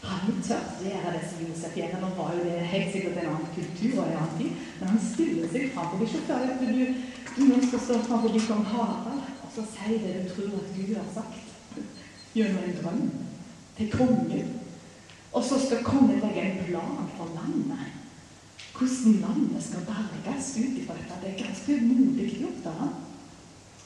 Han 0.04 0.38
tør 0.48 0.70
å 0.80 0.86
gjøre 0.86 1.12
det 1.16 1.24
som 1.28 1.42
Josef 1.44 1.76
gjør. 1.80 1.98
Nå 2.00 2.12
var 2.16 2.38
jo 2.38 2.46
det 2.46 2.62
helt 2.72 2.94
sikkert 2.94 3.20
en 3.20 3.34
annen 3.34 3.52
kultur 3.58 3.98
og 3.98 4.06
en 4.06 4.22
annen 4.22 4.38
tid, 4.40 4.62
men 4.80 4.94
han 4.94 5.02
stiller 5.04 5.52
seg 5.52 5.66
fram. 5.76 5.98
Er 5.98 6.06
ikke 6.08 6.22
før 6.30 6.46
du, 6.62 7.44
nå 7.50 7.58
skal 7.66 7.84
stå 7.88 7.98
framfor 8.08 8.38
kong 8.48 8.64
Harald 8.72 9.26
og 9.44 9.52
så 9.56 9.66
si 9.74 9.98
det 10.00 10.14
du 10.16 10.30
tror 10.32 10.56
at 10.62 10.72
Gud 10.78 10.96
har 10.96 11.10
sagt 11.14 11.82
gjennom 12.34 12.64
en 12.64 12.80
drøm 12.80 13.04
til 13.78 13.92
kongen. 13.92 14.56
Og 15.34 15.44
så 15.44 15.60
skal 15.60 15.84
kongen 15.84 16.24
legge 16.24 16.48
en 16.48 16.64
plan 16.70 17.12
for 17.18 17.36
landet. 17.36 18.00
Hvordan 18.74 19.14
landet 19.22 19.64
skal 19.64 19.86
berges 19.86 20.48
ut 20.58 20.78
ifra 20.82 20.98
dette. 20.98 21.20
Det 21.22 21.30
er 21.30 21.42
ganske 21.46 21.80
modig 21.88 22.30
gjort 22.42 22.70
av 22.72 22.80
ham. 22.82 22.94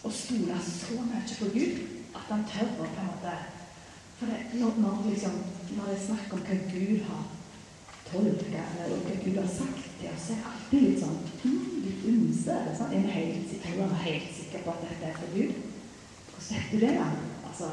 Å 0.08 0.12
stole 0.14 0.60
så 0.64 1.00
mye 1.10 1.38
på 1.40 1.50
Gud 1.56 1.80
at 2.16 2.30
han 2.32 2.46
tør 2.48 2.70
å 2.72 2.86
på 2.86 3.02
en 3.02 3.10
måte 3.12 3.38
For 4.18 4.30
det, 4.32 4.38
når, 4.58 4.78
når, 4.82 5.02
liksom, 5.12 5.34
når 5.78 5.90
det 5.90 5.96
er 5.96 6.06
snakk 6.08 6.32
om 6.34 6.40
hva 6.48 6.56
Gud 6.72 7.04
har 7.06 7.26
tolka, 8.08 8.64
eller 8.86 9.04
hva 9.04 9.18
Gud 9.22 9.36
har 9.38 9.50
sagt 9.52 9.84
til 10.00 10.10
oss, 10.10 10.30
er 10.34 10.48
alltid 10.50 10.86
litt 10.88 11.04
sånn 11.04 11.20
litt 11.84 12.08
ymse. 12.10 12.56
Sånn. 12.80 12.96
Er 12.96 13.06
vi 13.06 13.14
helt, 13.14 13.54
helt 14.08 14.32
sikre 14.40 14.64
på 14.66 14.74
at 14.74 14.88
dette 14.88 15.12
er 15.12 15.20
for 15.20 15.36
Gud? 15.36 15.60
Hvordan 16.32 16.50
vet 16.50 16.72
du 16.72 16.82
det? 16.82 16.94
da? 16.98 17.08
Altså, 17.50 17.70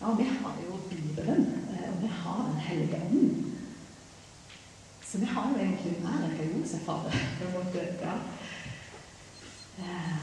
ja, 0.00 0.14
vi 0.18 0.26
har 0.32 0.58
jo 0.64 0.80
Bibelen, 0.90 1.46
eh, 1.70 1.86
og 1.92 2.02
vi 2.02 2.10
har 2.18 2.42
Den 2.48 2.60
hellige 2.66 3.00
ånd. 3.10 3.53
Så 5.14 5.20
vi 5.20 5.26
har 5.26 5.50
jo 5.50 5.58
egentlig 5.62 5.92
mer 6.02 6.22
enn 6.26 6.32
hva 6.34 6.44
Josef 6.48 6.88
hadde. 6.90 7.18
på 7.38 7.44
en 7.46 7.52
måte, 7.54 7.82
ja. 8.02 8.14
Eh, 9.78 10.22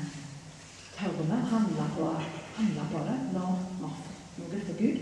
Tør 0.98 1.14
vi 1.16 1.28
handle 1.52 1.86
på, 1.96 2.08
handle 2.56 2.88
på 2.92 3.04
det 3.06 3.14
når 3.32 3.62
vi 3.78 3.86
har 3.86 3.94
fått 4.00 4.42
noe 4.42 4.60
for 4.66 4.82
Gud? 4.82 4.98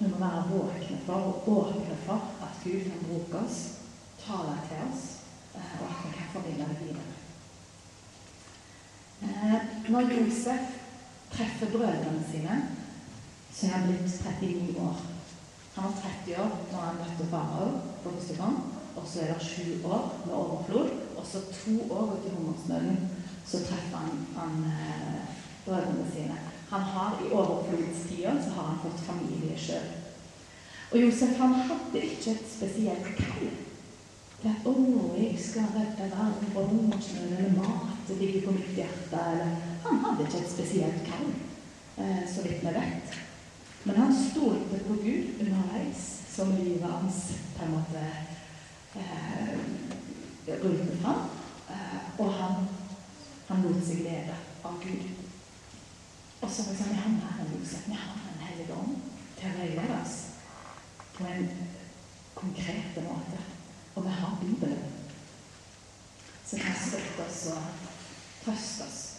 Vi 0.00 0.10
må 0.10 0.20
være 0.20 0.42
våkne 0.50 0.98
for 1.06 1.30
og 1.30 1.48
åpne 1.54 1.96
for 2.04 2.28
at 2.44 2.60
Gud 2.64 2.84
kan 2.90 3.06
bruke 3.06 3.40
oss, 3.40 3.62
tale 4.26 4.58
til 4.68 4.84
oss, 4.90 5.06
eh, 5.54 5.72
og 5.80 5.88
at 5.88 6.04
vi 6.04 6.12
kan 6.18 6.28
formidle 6.34 6.68
det 6.74 6.78
videre. 6.82 7.16
Eh, 9.22 9.88
når 9.88 10.12
Josef 10.18 10.76
treffer 11.32 11.72
brødrene 11.72 12.28
sine, 12.28 12.60
så 13.52 13.66
er 13.66 13.76
han 13.78 13.88
blitt 13.88 14.20
39 14.42 14.78
år. 14.90 15.11
Han 15.74 15.84
var 15.84 15.94
30 16.26 16.40
år 16.42 16.54
når 16.72 16.80
han 16.86 17.00
møtte 17.00 17.28
farao 17.30 17.68
på 18.02 18.10
gang. 18.36 18.58
Og 18.96 19.04
så 19.08 19.20
er 19.20 19.32
det 19.32 19.46
sju 19.46 19.86
år 19.88 20.04
med 20.26 20.34
overflod. 20.34 20.90
Og 21.16 21.26
så 21.26 21.40
to 21.40 21.76
år 21.94 22.12
ut 22.12 22.26
i 22.28 22.34
hungersnøden 22.34 23.10
så 23.46 23.58
treffer 23.64 23.96
han, 23.96 24.26
han 24.36 24.64
eh, 24.64 25.22
brødrene 25.64 26.06
sine. 26.12 26.38
Han 26.70 26.80
har 26.80 27.18
I 27.24 27.32
overflodstida 27.32 28.32
så 28.44 28.50
har 28.56 28.62
han 28.62 28.80
fått 28.84 29.04
familie 29.06 29.58
sjøl. 29.58 29.90
Og 30.92 31.02
Josef 31.02 31.36
han 31.38 31.54
hadde 31.54 32.04
ikke 32.04 32.30
et 32.30 32.48
spesielt 32.56 33.14
kall. 33.16 33.52
'Å, 34.42 34.72
jeg 35.14 35.36
skal 35.38 35.68
redde 35.70 36.08
verden 36.10 36.48
fra 36.52 36.62
hungersnøden, 36.66 37.36
eller 37.36 37.52
'mat 37.58 38.08
ligger 38.20 38.46
på 38.46 38.54
mitt 38.56 38.72
hjerte', 38.74 39.20
eller 39.32 39.52
Han 39.84 39.98
hadde 40.04 40.24
ikke 40.26 40.38
et 40.38 40.50
spesielt 40.50 41.04
kall, 41.06 41.28
eh, 41.98 42.22
så 42.34 42.42
vidt 42.42 42.62
vi 42.62 42.74
vet. 42.74 43.21
Men 43.84 43.96
han 43.96 44.14
stolte 44.30 44.78
på 44.86 44.94
Gud 44.94 45.40
underveis, 45.40 46.22
som 46.30 46.56
livet 46.56 46.90
hans 46.90 47.32
på 47.56 47.64
en 47.64 47.74
måte 47.74 48.04
eh, 48.94 49.58
rullet 50.62 51.00
fram. 51.02 51.26
Eh, 51.68 52.20
og 52.20 52.32
han, 52.32 52.68
han 53.48 53.62
lot 53.66 53.82
seg 53.86 54.04
lede 54.06 54.36
av 54.64 54.78
Gud. 54.84 55.08
Og 56.42 56.50
så 56.50 56.62
liksom, 56.68 56.88
vi 56.90 56.94
han 56.94 57.20
her 57.24 57.42
en 57.42 57.54
Josef. 57.58 57.88
Vi 57.88 57.94
har 57.94 58.18
Den 58.28 58.46
hellige 58.46 58.74
ånd 58.74 58.96
til 59.38 59.50
å 59.50 59.58
veilede 59.58 59.98
oss 60.02 60.16
på 61.16 61.26
en 61.26 61.48
konkret 62.34 62.98
måte. 63.06 63.38
Og 63.94 64.04
vi 64.04 64.14
har 64.18 64.38
Bibelen, 64.40 64.92
som 66.46 66.58
kan 66.58 66.78
støtte 66.78 67.26
oss 67.26 67.46
og 67.52 67.88
trøste 68.44 68.86
oss. 68.86 69.11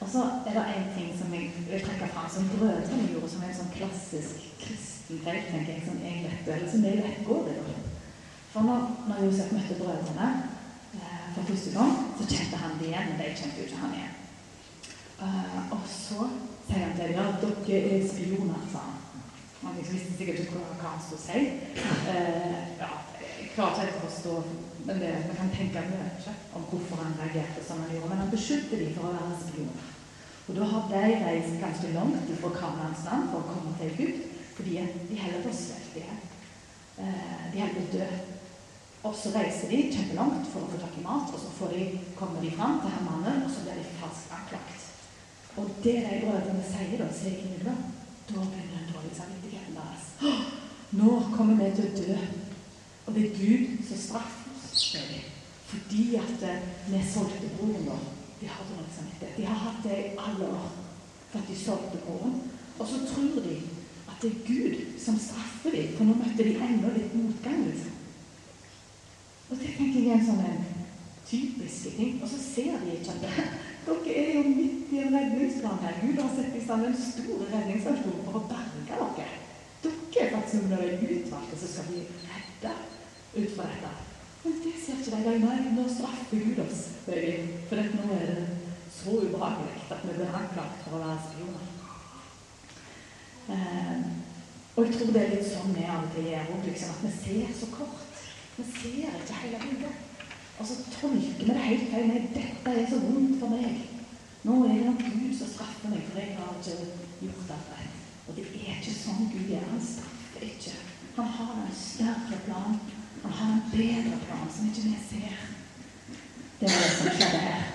Og 0.00 0.08
så 0.12 0.20
er 0.46 0.52
det 0.54 0.64
én 0.74 0.90
ting 0.96 1.08
som 1.18 1.34
jeg 1.34 1.50
vil 1.70 1.80
trekke 1.86 2.08
fram, 2.12 2.28
som 2.30 2.50
brødrene 2.52 3.08
gjorde 3.12 3.30
som 3.32 3.42
en 3.42 3.56
sånn 3.56 3.72
klassisk 3.74 4.44
kristen 4.60 5.18
feil, 5.24 5.40
tenker 5.50 5.72
jeg, 5.72 5.82
som 5.86 5.98
jeg 6.04 6.20
vet, 6.26 6.52
eller 6.54 6.70
som 6.70 6.84
jeg 6.86 7.00
vet 7.02 7.24
går 7.26 7.48
det. 7.48 7.56
For 8.52 8.68
når, 8.68 8.86
når 9.08 9.24
Josef 9.24 9.50
møtte 9.52 9.80
brødrene 9.80 10.28
eh, 10.94 11.26
for 11.34 11.50
første 11.50 11.74
gang, 11.74 11.98
så 12.18 12.28
kjente 12.30 12.62
han 12.62 12.78
det 12.78 12.92
igjen, 12.92 13.10
men 13.10 13.20
de 13.20 13.34
kjente 13.40 13.58
jo 13.58 13.66
ikke 13.66 13.82
han 13.82 13.98
igjen. 13.98 14.16
Uh, 15.18 15.72
og 15.74 15.80
så 15.90 16.28
sier 16.68 16.84
han 16.84 16.92
til 16.94 17.08
dem 17.10 17.24
at 17.26 17.40
dere 17.42 17.78
er 17.96 18.04
spioner, 18.06 18.60
sa 18.70 18.84
han. 18.86 19.24
Man 19.62 19.74
liksom 19.74 19.96
visste 19.96 20.14
sikkert 20.14 20.44
ikke 20.44 20.60
hva 20.62 20.92
han 20.92 21.00
skulle 21.02 21.24
si. 21.24 21.40
Uh, 22.06 22.60
ja, 22.78 22.90
jeg 23.38 23.52
klarer 23.54 23.88
ikke 23.88 24.02
å 24.02 24.08
forstå 24.08 24.34
men 24.88 25.00
det, 25.00 25.08
vi 25.28 25.36
kan 25.36 25.50
tenke 25.52 25.80
mye 25.84 26.34
om 26.56 26.62
hvorfor 26.70 27.02
han 27.02 27.16
reagerte 27.20 27.60
som 27.66 27.80
han 27.82 27.90
gjorde. 27.92 28.08
Men 28.08 28.22
han 28.22 28.30
beskyldte 28.32 28.78
dem 28.80 28.94
for 28.96 29.04
å 29.04 29.16
være 29.18 29.40
spioner. 29.42 29.90
Og 30.48 30.56
da 30.56 30.68
har 30.70 30.86
de 30.88 31.02
reist 31.26 31.58
ganske 31.60 31.90
langt 31.92 32.30
fra 32.40 32.52
Kanans 32.54 33.02
land 33.04 33.28
for 33.28 33.42
å 33.42 33.50
komme 33.50 33.74
til 33.76 33.90
Egypt, 33.90 34.22
fordi 34.56 34.78
de 35.10 35.20
heller 35.20 35.44
på. 35.44 35.52
Uh, 36.98 37.42
de 37.52 37.60
holder 37.60 37.76
på 37.76 37.98
dø. 37.98 38.08
Og 39.08 39.14
så 39.14 39.34
reiser 39.36 39.74
de 39.74 39.82
kjempelangt 39.92 40.48
for 40.54 40.64
å 40.64 40.72
få 40.72 40.80
tak 40.80 40.96
i 40.96 41.04
mat, 41.04 41.36
og 41.36 41.44
så 41.44 41.70
de, 41.74 41.84
kommer 42.16 42.40
de 42.40 42.56
fram 42.56 42.80
til 42.80 42.96
han 42.96 43.06
mannen, 43.10 43.44
og 43.44 43.52
så 43.52 43.68
blir 43.68 43.76
de 43.76 43.86
falskt 44.00 44.34
anklagt. 44.40 44.90
Og 45.60 45.68
det 45.84 45.98
de 46.08 46.24
brødrene 46.24 46.64
sier 46.64 46.96
da, 47.04 47.12
sier 47.12 47.44
Gud 47.44 47.68
da, 47.68 47.76
begynner 48.32 48.72
den 48.72 48.90
dårlige 48.94 49.20
samvittigheten 49.20 49.76
deres. 49.76 50.10
Nå 50.96 51.16
kommer 51.36 51.60
vi 51.60 51.74
til 51.76 51.92
å 51.92 51.96
dø. 52.00 52.47
Og 53.08 53.14
det 53.16 53.24
er 53.24 53.38
Gud 53.40 53.86
som 53.88 54.00
straffer 54.04 54.52
oss 54.52 54.84
fordi 55.68 56.14
at 56.16 56.42
eh, 56.48 56.60
vi 56.88 56.98
solgte 57.12 57.48
broren 57.56 57.86
vår. 57.86 58.04
De 58.40 58.46
har 58.48 58.64
dårlig 58.68 58.92
samvittighet. 58.96 59.36
De 59.36 59.44
har 59.44 59.58
hatt 59.64 59.82
det 59.84 59.96
i 59.98 60.14
alle 60.26 60.48
år 60.48 60.68
for 61.30 61.38
at 61.38 61.48
de 61.48 61.56
solgte 61.58 61.98
broren. 62.06 62.36
Og 62.78 62.88
så 62.88 63.00
tror 63.10 63.42
de 63.44 63.56
at 64.08 64.22
det 64.22 64.30
er 64.30 64.46
Gud 64.46 65.00
som 65.04 65.18
straffer 65.18 65.70
dem, 65.76 65.94
for 65.96 66.08
nå 66.08 66.16
møtte 66.16 66.46
de 66.46 66.54
enda 66.56 66.92
litt 66.94 67.14
motgang. 67.14 67.66
liksom. 67.66 67.92
Og 69.50 69.60
det 69.60 69.74
tenker 69.76 70.00
jeg 70.00 70.12
er 70.12 70.20
en 70.20 70.26
sånn 70.26 70.44
en 70.48 70.64
typisk 71.28 71.96
ting. 71.96 72.16
Og 72.22 72.28
så 72.32 72.40
ser 72.42 72.80
de 72.84 72.96
ikke 72.96 73.16
at 73.16 73.24
dere 73.88 74.24
er 74.24 74.34
jo 74.38 74.44
midt 74.48 74.92
i 74.92 75.02
en 75.04 75.16
redningsplan 75.16 75.82
her. 75.84 76.00
Gud 76.04 76.20
har 76.22 76.32
sett 76.36 76.56
i 76.56 76.64
stand 76.64 76.88
en 76.88 77.00
stor 77.02 77.44
redningsaksjon 77.52 78.22
for 78.24 78.40
å 78.40 78.46
berge 78.52 78.86
dere. 78.88 79.32
Dere 79.84 80.24
er 80.24 80.32
faktisk 80.36 80.62
noen 80.62 80.78
av 80.78 80.86
de 80.86 81.18
utvalgte 81.18 81.60
som 81.60 81.74
skal 81.74 81.90
bli 81.92 82.06
redda 82.24 82.76
ut 83.42 83.56
fra 83.56 83.66
dette. 83.70 83.90
Men 84.44 84.60
det 84.64 84.74
ser 84.82 85.00
ikke 85.02 85.22
de. 85.24 85.38
Nei, 85.44 85.58
nå 85.76 85.86
straffer 85.90 86.44
Gud 86.44 86.62
oss, 86.64 86.84
sier. 87.04 87.48
For 87.68 87.80
dette 87.80 87.98
nå 87.98 88.14
er 88.16 88.30
det 88.32 88.46
så 88.98 89.18
ubehagelig 89.24 89.82
at 89.90 90.04
vi 90.04 90.14
blir 90.16 90.38
anklaget 90.40 90.84
for 90.84 90.96
å 90.98 91.02
være 91.04 91.26
spioner. 91.26 91.66
Eh, 93.48 94.08
og 94.76 94.84
jeg 94.86 94.94
tror 94.94 95.12
det 95.14 95.22
er 95.22 95.32
litt 95.34 95.48
sånn 95.48 95.72
vi 95.74 95.84
av 95.88 96.04
og 96.04 96.12
til 96.14 96.28
gjør 96.28 96.50
òg, 96.54 96.66
liksom, 96.68 96.94
at 96.94 97.04
vi 97.04 97.12
ser 97.18 97.54
så 97.60 97.70
kort. 97.72 98.20
Vi 98.58 98.66
ser 98.74 99.16
ikke 99.22 99.40
hele 99.42 99.62
bildet. 99.64 100.04
Og 100.58 100.66
så 100.66 100.76
tolker 100.90 101.38
vi 101.38 101.48
det 101.48 101.64
helt 101.64 101.90
feil. 101.92 102.10
Nei, 102.10 102.20
dette 102.34 102.74
er 102.74 102.86
så 102.90 102.98
vondt 103.02 103.38
for 103.40 103.54
meg. 103.54 103.80
Nå 104.46 104.60
er 104.66 104.76
det 104.76 104.86
nok 104.86 105.02
Gud 105.02 105.34
som 105.38 105.50
straffer 105.50 105.90
meg, 105.92 106.04
for 106.10 106.20
jeg 106.22 106.36
har 106.38 106.54
ikke 106.58 106.76
gjort 107.26 107.52
alt 107.56 107.72
rett. 107.74 107.98
Og 108.28 108.36
det 108.36 108.46
er 108.54 108.78
ikke 108.78 108.94
sånn 108.94 109.28
Gud 109.32 109.50
gjør. 109.50 109.66
Han 109.72 109.84
straffer 109.88 110.46
ikke. 110.46 110.74
Han 111.18 111.30
har 111.38 111.52
en 111.64 111.76
større 111.82 112.40
plan. 112.46 112.78
Han 113.22 113.32
har 113.32 113.52
en 113.52 113.70
bedre 113.72 114.18
plan 114.26 114.48
som 114.54 114.68
ikke 114.68 114.86
vi 114.88 114.96
ser. 115.10 115.32
Det 116.60 116.70
var 116.70 116.82
det 116.84 116.94
som 116.96 117.10
skjedde 117.16 117.42
her. 117.48 117.66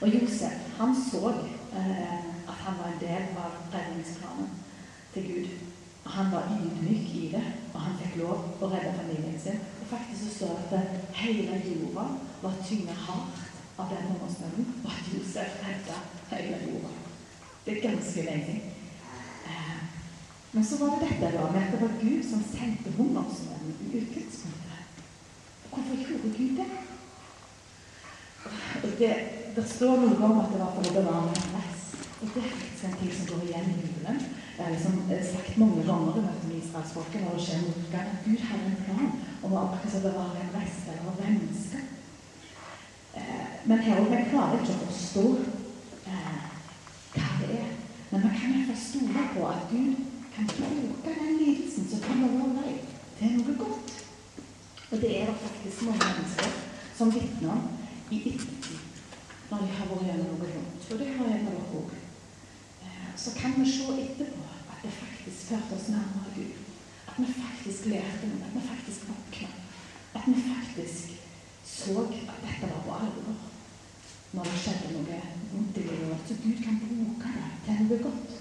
Og 0.00 0.14
Josef, 0.14 0.76
han 0.78 0.96
så 1.10 1.28
eh, 1.72 2.18
at 2.48 2.58
han 2.64 2.78
var 2.78 2.92
en 2.92 3.00
del 3.00 3.22
av 3.40 3.54
redningsplanen 3.72 4.50
til 5.14 5.28
Gud. 5.30 5.48
Han 6.06 6.30
var 6.32 6.52
ydmyk 6.52 7.14
i 7.14 7.28
det, 7.32 7.44
og 7.74 7.80
han 7.80 7.96
fikk 8.02 8.18
lov 8.20 8.62
å 8.62 8.68
redde 8.70 8.92
familien 8.98 9.40
sin. 9.40 9.62
Og 9.80 9.88
faktisk 9.90 10.22
så 10.26 10.34
står 10.36 10.60
det 10.70 10.82
at 10.82 11.16
hele 11.22 11.58
jorda 11.64 12.06
var 12.42 12.60
tynga 12.68 12.94
hardt 13.06 13.42
av 13.78 13.90
den 13.92 14.06
hungersnøden, 14.10 14.68
og 14.84 14.92
at 14.92 15.10
Josef 15.14 15.58
redda 15.64 15.98
hele 16.30 16.60
jorda. 16.66 16.92
Det 17.64 17.76
er 17.76 17.88
ganske 17.88 18.28
lenge. 18.28 18.60
Eh, 19.46 19.85
men 20.52 20.64
så 20.64 20.78
var 20.80 20.96
det 20.96 21.08
dette 21.08 21.32
da, 21.34 21.50
med 21.52 21.62
at 21.62 21.72
det 21.74 21.80
var 21.82 21.98
Gud 22.00 22.22
som 22.24 22.44
sendte 22.50 22.94
hungersnøden 22.96 23.74
i 23.86 24.00
utgangspunktet. 24.00 25.02
Hvorfor 25.70 25.96
gjorde 26.02 26.32
Gud 26.38 26.56
det? 26.60 26.68
det? 28.98 29.14
Det 29.56 29.68
står 29.68 30.00
noe 30.00 30.30
om 30.30 30.40
at 30.40 30.52
det 30.52 30.60
var 30.62 30.72
for 30.76 30.88
å 30.88 30.96
bevare 30.96 31.34
en 31.34 31.52
plass. 31.52 31.84
Og 32.16 32.28
det 32.32 32.42
er 32.42 32.52
faktisk 32.54 32.84
en 32.88 32.98
ting 33.00 33.12
som 33.12 33.30
går 33.32 33.46
igjen 33.48 33.72
i 33.74 33.80
Bibelen 33.82 34.20
er 34.58 34.70
liksom 34.70 34.92
sagt 35.32 35.58
mange 35.58 35.82
ganger 35.84 36.16
i 36.16 36.24
møte 36.24 36.48
med 36.48 36.56
israelsfolket 36.62 37.22
når 37.22 37.34
det 37.36 37.44
skjer 37.44 37.64
motgang, 37.66 38.08
Gud 38.24 38.44
har 38.48 38.62
en 38.64 38.78
plan 38.86 39.10
om 39.44 39.56
å 39.56 39.64
bevare 40.06 40.40
en 40.42 40.54
rest 40.56 40.88
eller 40.92 41.18
menneske. 41.20 41.82
Eh, 43.16 43.46
men 43.64 43.78
her 43.84 44.00
òg, 44.00 44.14
klarer 44.30 44.62
ikke 44.62 44.76
å 44.76 44.86
forstå 44.86 45.26
eh, 46.08 46.46
hva 47.16 47.28
det 47.42 47.50
er. 47.60 47.70
Men 48.10 48.24
man 48.24 48.36
kan 48.38 48.54
iallfall 48.54 48.80
stole 48.80 49.26
på 49.34 49.46
at 49.50 49.68
Gud 49.70 50.15
kan 50.36 50.46
bruke 50.46 51.10
den 51.20 51.36
lidelsen 51.40 51.88
som 51.90 52.00
kommer 52.00 52.28
vår 52.28 52.50
vei, 52.60 52.72
til 53.18 53.38
noe 53.38 53.54
godt. 53.56 53.92
Og 54.90 55.00
det 55.00 55.12
er 55.20 55.30
det 55.30 55.36
faktisk 55.44 55.86
mange 55.88 56.10
mennesker 56.10 56.50
som 56.98 57.12
vitner 57.14 57.62
i 58.10 58.18
ettertid, 58.32 58.82
når 59.50 59.64
de 59.64 59.70
har 59.78 59.88
vært 59.92 60.04
gjennom 60.10 60.34
noe 60.34 60.50
vondt. 60.52 60.90
Og 60.90 61.00
det 61.00 61.08
har 61.14 61.32
jeg 61.32 61.46
vært 61.46 61.72
òg. 61.80 61.96
Eh, 62.84 63.08
så 63.24 63.32
kan 63.38 63.56
vi 63.56 63.66
se 63.70 63.88
etterpå 64.04 64.44
at 64.52 64.84
det 64.84 64.92
faktisk 65.00 65.50
førte 65.50 65.78
oss 65.78 65.90
nærmere 65.94 66.34
Gud. 66.36 66.62
At 67.08 67.18
vi 67.22 67.32
faktisk 67.40 67.88
lærte 67.94 68.28
noe, 68.28 68.44
at 68.44 68.56
vi 68.58 68.64
faktisk 68.68 69.08
våkna. 69.08 69.52
At 70.20 70.28
vi 70.28 70.36
faktisk 70.52 71.16
så 71.66 72.00
at 72.04 72.42
dette 72.44 72.72
var 72.74 72.82
på 72.84 72.98
alvor 73.00 73.44
når 74.36 74.44
det 74.44 74.58
skjedde 74.60 74.92
noe 74.92 75.20
vondt 75.52 75.78
i 75.80 75.86
livet 75.86 76.10
vårt. 76.10 76.28
Så 76.28 76.36
Gud 76.44 76.60
kan 76.64 76.82
bruke 76.82 77.32
det 77.38 77.52
til 77.64 77.86
noe 77.88 78.04
godt. 78.04 78.35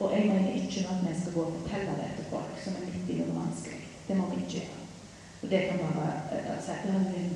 Og 0.00 0.12
jeg 0.16 0.26
mener 0.26 0.52
ikke 0.54 0.86
at 0.90 1.00
vi 1.04 1.20
skal 1.20 1.32
gå 1.32 1.42
og 1.44 1.56
fortelle 1.60 1.96
det 2.00 2.10
til 2.16 2.30
folk 2.30 2.60
som 2.64 2.76
er 2.76 2.86
midt 2.86 3.10
i 3.12 3.18
noe 3.18 3.34
vanskelig. 3.40 3.80
Det 4.08 4.16
må 4.16 4.28
vi 4.30 4.38
ikke 4.40 4.54
gjøre. 4.54 4.78
Og 5.42 5.50
det 5.50 5.60
kan 5.66 5.78
bare 5.82 6.06
uh, 6.36 6.56
si 6.64 6.70
at 6.70 6.86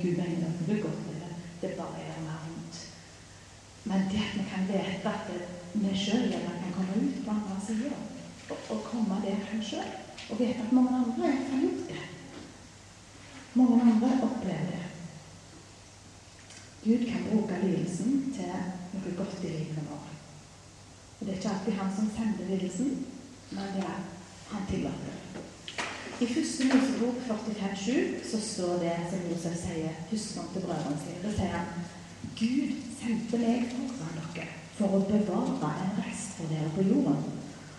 Gud 0.03 0.17
mener 0.21 0.47
at 0.49 0.63
det 0.69 0.83
godt, 0.83 1.05
eller 1.13 1.31
det 1.61 1.71
bare 1.81 2.01
er 2.07 2.23
mer 2.25 2.41
vondt. 2.47 2.81
Men 3.85 4.09
det 4.11 4.23
at 4.27 4.35
vi 4.39 4.45
kan 4.53 4.65
vite 4.71 5.13
at 5.13 5.29
vi 5.75 5.93
sjøl 6.05 6.33
kan 6.33 6.75
komme 6.77 6.97
ut 7.05 7.21
på 7.25 7.31
andre 7.37 7.59
sida, 7.67 7.93
og, 8.51 8.59
og 8.71 8.83
komme 8.85 9.21
der 9.25 9.63
sjøl, 9.71 9.93
og 10.31 10.39
vite 10.39 10.65
at 10.67 10.73
mange 10.73 10.97
andre 11.03 11.31
har 11.51 11.61
gjort 11.61 11.89
det. 11.89 12.03
Mange 13.55 13.83
andre 13.83 14.11
opplever 14.23 14.67
det. 14.73 14.85
Gud 16.85 17.07
kan 17.13 17.29
bruke 17.31 17.61
lidelsen 17.63 18.33
til 18.37 18.57
noe 18.93 19.13
godt 19.17 19.45
i 19.45 19.53
livet 19.53 19.87
vårt. 19.91 20.11
Og 21.21 21.27
Det 21.27 21.33
er 21.33 21.39
ikke 21.39 21.54
alltid 21.65 21.81
han 21.81 21.97
som 21.97 22.11
sender 22.17 22.49
lidelsen, 22.49 23.07
men 23.51 23.65
det 23.75 23.83
er 23.83 24.01
han 24.49 24.67
tillater. 24.71 25.15
I 26.21 26.27
første 26.27 26.65
Mosebok 26.65 27.15
45,7 27.29 28.31
så 28.31 28.41
står 28.41 28.75
det 28.83 28.97
som 29.11 29.23
Josef 29.31 29.57
sier 29.63 29.95
husmann 30.11 30.51
til 30.53 30.63
brødrene 30.67 30.99
sine. 31.01 31.23
Da 31.23 31.31
sier 31.33 31.55
han 31.57 31.87
Gud 32.37 32.75
sendte 32.99 33.41
meg 33.41 33.73
foran 33.73 34.21
dere 34.35 34.47
for 34.77 34.99
å 34.99 35.01
bevare 35.09 35.87
en 35.87 35.97
rest 36.03 36.37
for 36.37 36.53
dere 36.53 36.69
på 36.77 36.85
jorden, 36.85 37.25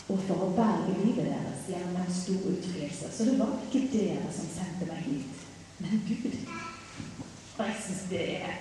og 0.10 0.26
for 0.28 0.48
å 0.48 0.52
berge 0.58 0.98
livet 1.04 1.30
deres 1.30 1.70
gjennom 1.70 2.02
en 2.02 2.18
stor 2.22 2.50
utfrielse. 2.54 3.12
Så 3.14 3.30
det 3.30 3.38
var 3.40 3.54
ikke 3.68 3.84
dere 3.94 4.34
som 4.34 4.50
sendte 4.56 4.90
meg 4.90 5.06
hit, 5.06 5.46
men 5.84 6.02
Gud. 6.10 6.42
Og 7.58 7.62
jeg 7.70 7.78
syns 7.86 8.04
det 8.10 8.26
er 8.40 8.58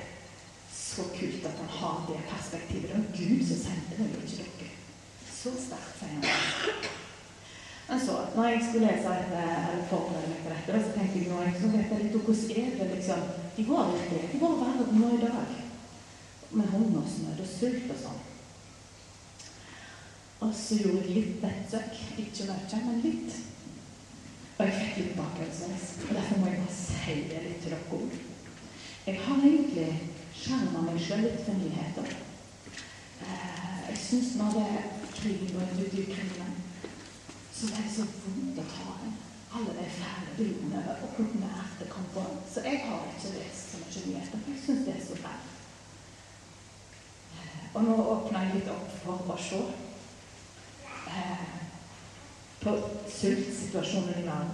så 0.75 1.09
kult 1.17 1.49
at 1.49 1.65
han 1.65 1.73
har 1.81 2.05
det 2.11 2.21
perspektivet. 2.29 2.93
Det 2.93 3.01
var 3.01 3.11
Gud 3.17 3.49
som 3.49 3.65
sendte 3.65 4.03
meg, 4.03 4.21
ikke 4.21 4.45
dere. 4.45 4.64
Så 5.45 5.51
sterkt, 5.61 5.99
sier 6.01 6.09
han. 6.09 6.93
Men 7.89 8.01
så, 8.01 8.15
når 8.37 8.47
jeg 8.49 8.61
skulle 8.65 8.87
lese 8.89 9.11
dette, 9.13 9.41
eller 9.45 9.83
forberede 9.91 10.31
meg 10.31 10.39
til 10.41 10.55
dette, 10.55 10.79
så 10.87 10.93
tenkte 10.95 11.19
jeg 11.21 11.29
nå 11.29 11.43
jeg 11.45 11.59
så 11.59 11.73
vite 11.75 11.99
litt 12.01 12.17
om 12.17 12.23
hvordan 12.25 12.63
er 12.63 12.79
det 12.79 12.87
liksom 12.95 13.27
De 13.57 13.67
går 13.69 13.91
virkelig 13.91 14.31
de 14.33 14.41
går 14.41 14.55
verden 14.63 15.03
nå 15.03 15.11
i 15.13 15.21
dag 15.21 15.53
med 16.55 16.71
hungersnød 16.73 17.43
og 17.45 17.51
sult 17.51 17.93
og 17.93 18.01
sånn. 18.07 18.23
Og 20.47 20.57
så 20.57 20.81
gjorde 20.81 21.05
jeg 21.05 21.15
litt 21.19 21.45
nettsøk. 21.45 22.01
Ikke 22.25 22.49
mye, 22.49 22.81
men 22.89 23.05
litt. 23.05 23.39
Og 24.57 24.65
jeg 24.65 24.75
fikk 24.81 24.99
litt 25.03 25.17
bakgrunnsvis. 25.21 25.87
Og 26.09 26.17
derfor 26.17 26.41
må 26.41 26.51
jeg 26.51 26.61
bare 26.65 26.81
si 26.81 27.17
det 27.31 27.45
litt 27.45 27.63
til 27.65 27.75
dere 27.75 27.99
òg. 28.01 28.19
Jeg 29.05 29.21
har 29.27 29.49
egentlig 29.53 29.89
skjerma 30.41 30.89
meg 30.89 31.01
sjøl 31.05 31.25
litt 31.27 31.41
for 31.45 31.61
nyheter. 31.61 32.15
Eh, 33.25 33.81
jeg 33.91 34.05
syns 34.09 34.37
når 34.41 34.57
det 34.57 34.69
krig 35.25 35.57
og 35.57 35.63
ute 35.81 35.97
i 35.97 36.05
Ukraina, 36.05 36.49
så 37.53 37.67
det 37.73 37.81
er 37.81 37.93
så 37.97 38.05
vondt 38.13 38.61
å 38.61 38.65
ta 38.77 38.97
inn 39.07 39.15
alle 39.55 39.75
de 39.79 39.87
fæle 39.97 40.37
bildene 40.37 40.83
og 41.03 41.09
hvordan 41.17 41.45
det 41.79 41.89
kom 41.89 42.07
på. 42.15 42.25
Så 42.53 42.61
jeg 42.61 42.81
har 42.85 43.05
ikke 43.09 43.37
lest 43.39 43.71
så 43.71 43.79
mye 43.81 44.07
nyheter, 44.07 44.39
for 44.39 44.51
jeg 44.51 44.63
syns 44.67 44.87
det 44.87 44.97
er 44.97 45.07
så 45.07 45.17
fælt. 45.25 45.51
Og 47.75 47.85
nå 47.85 47.95
åpner 48.15 48.45
jeg 48.45 48.55
litt 48.55 48.69
opp 48.71 48.91
for 49.05 49.33
å 49.35 49.37
se 49.47 49.61
eh, 51.11 51.47
på 52.61 52.75
sultsituasjonen 53.17 54.21
i 54.21 54.27
verden. 54.27 54.53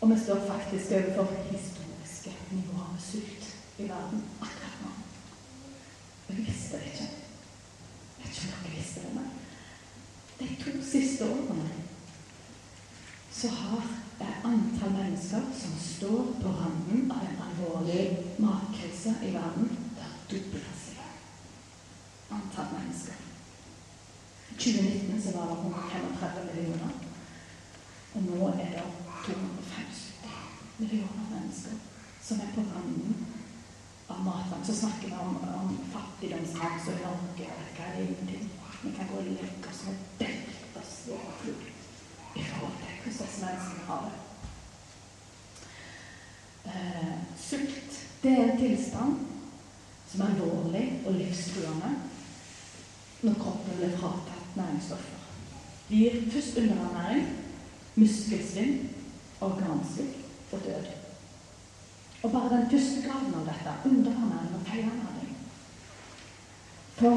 Og 0.00 0.10
vi 0.10 0.18
står 0.24 0.42
faktisk 0.48 0.96
overfor 0.96 1.36
historiske 1.50 2.34
nivåer 2.50 2.90
med 2.92 3.04
sult 3.10 3.46
i 3.78 3.86
verden 3.90 4.24
akkurat 4.40 4.82
nå. 4.82 4.90
Og 6.26 6.34
jeg 6.34 6.46
visste 6.46 6.80
det 6.80 6.92
ikke. 6.92 7.08
Jeg 8.18 8.26
vet 8.26 8.36
ikke 8.36 8.52
om 8.52 8.64
dere 8.64 8.76
visste 8.76 9.00
det, 9.04 9.14
men 9.14 9.28
de 10.38 10.46
to 10.64 10.70
siste 11.16 11.32
årene 11.32 11.70
så 13.32 13.48
har 13.48 13.82
antall 14.44 14.92
mennesker 14.92 15.42
som 15.60 15.72
står 15.80 16.26
på 16.42 16.48
randen 16.48 17.12
av 17.12 17.22
en 17.24 17.42
alvorlig 17.46 18.34
matkrise 18.38 19.14
i 19.24 19.30
verden, 19.32 19.70
det 19.96 20.04
har 20.04 20.18
dobla 20.30 20.72
seg. 20.80 20.98
Antall 22.32 22.72
mennesker. 22.72 23.14
I 24.50 24.58
2019 24.58 25.22
så 25.22 25.34
var 25.36 25.50
det 25.50 25.56
135 25.62 26.48
millioner. 26.50 26.92
Og 28.14 28.28
nå 28.28 28.48
er 28.48 28.72
det 28.76 28.84
275 29.26 30.02
millioner 30.78 31.30
mennesker 31.32 31.80
som 32.22 32.40
er 32.40 32.52
på 32.54 32.64
randen 32.72 33.16
av 34.08 34.20
matvann. 34.24 34.64
Så 34.64 34.76
snakker 34.82 35.08
vi 35.08 35.14
om, 35.14 35.36
om 35.60 35.78
fattigdomsgrenser 35.92 37.00
i 37.00 37.08
Norge. 37.08 37.50
det. 38.26 38.40
Vi 38.82 38.92
kan 38.96 39.08
gå 39.12 39.18
og 39.20 39.32
legge 39.32 39.72
oss 39.72 39.84
med 39.86 40.04
delte 40.20 40.55
oss 40.86 41.06
i 41.06 41.10
overflod 41.10 41.62
i 42.36 42.42
forhold 42.42 42.76
til 42.80 42.92
hvordan 43.02 43.26
disse 43.26 43.44
menneskene 43.44 43.86
har 43.86 44.00
det. 44.06 44.16
Eh, 46.66 47.14
sult 47.38 48.02
det 48.22 48.32
er 48.32 48.44
en 48.50 48.58
tilstand 48.58 49.18
som 50.10 50.20
er 50.20 50.32
alvorlig 50.34 50.86
og 51.06 51.12
livstruende 51.14 51.90
når 53.22 53.38
kroppen 53.42 53.78
blir 53.78 53.96
fratatt 53.98 54.56
næringsstoffer. 54.56 55.22
Det 55.88 55.96
gir 55.96 56.30
først 56.32 56.58
underernæring, 56.58 57.28
muskelsvinn, 57.94 58.90
organsvikt 59.40 60.52
og 60.52 60.64
død. 60.64 60.88
Og 62.22 62.32
bare 62.32 62.56
den 62.56 62.70
første 62.70 63.02
graden 63.06 63.34
av 63.34 63.46
dette, 63.46 63.74
underernæring 63.84 64.54
og 64.54 64.66
feilernæring 64.66 65.36
For 66.96 67.16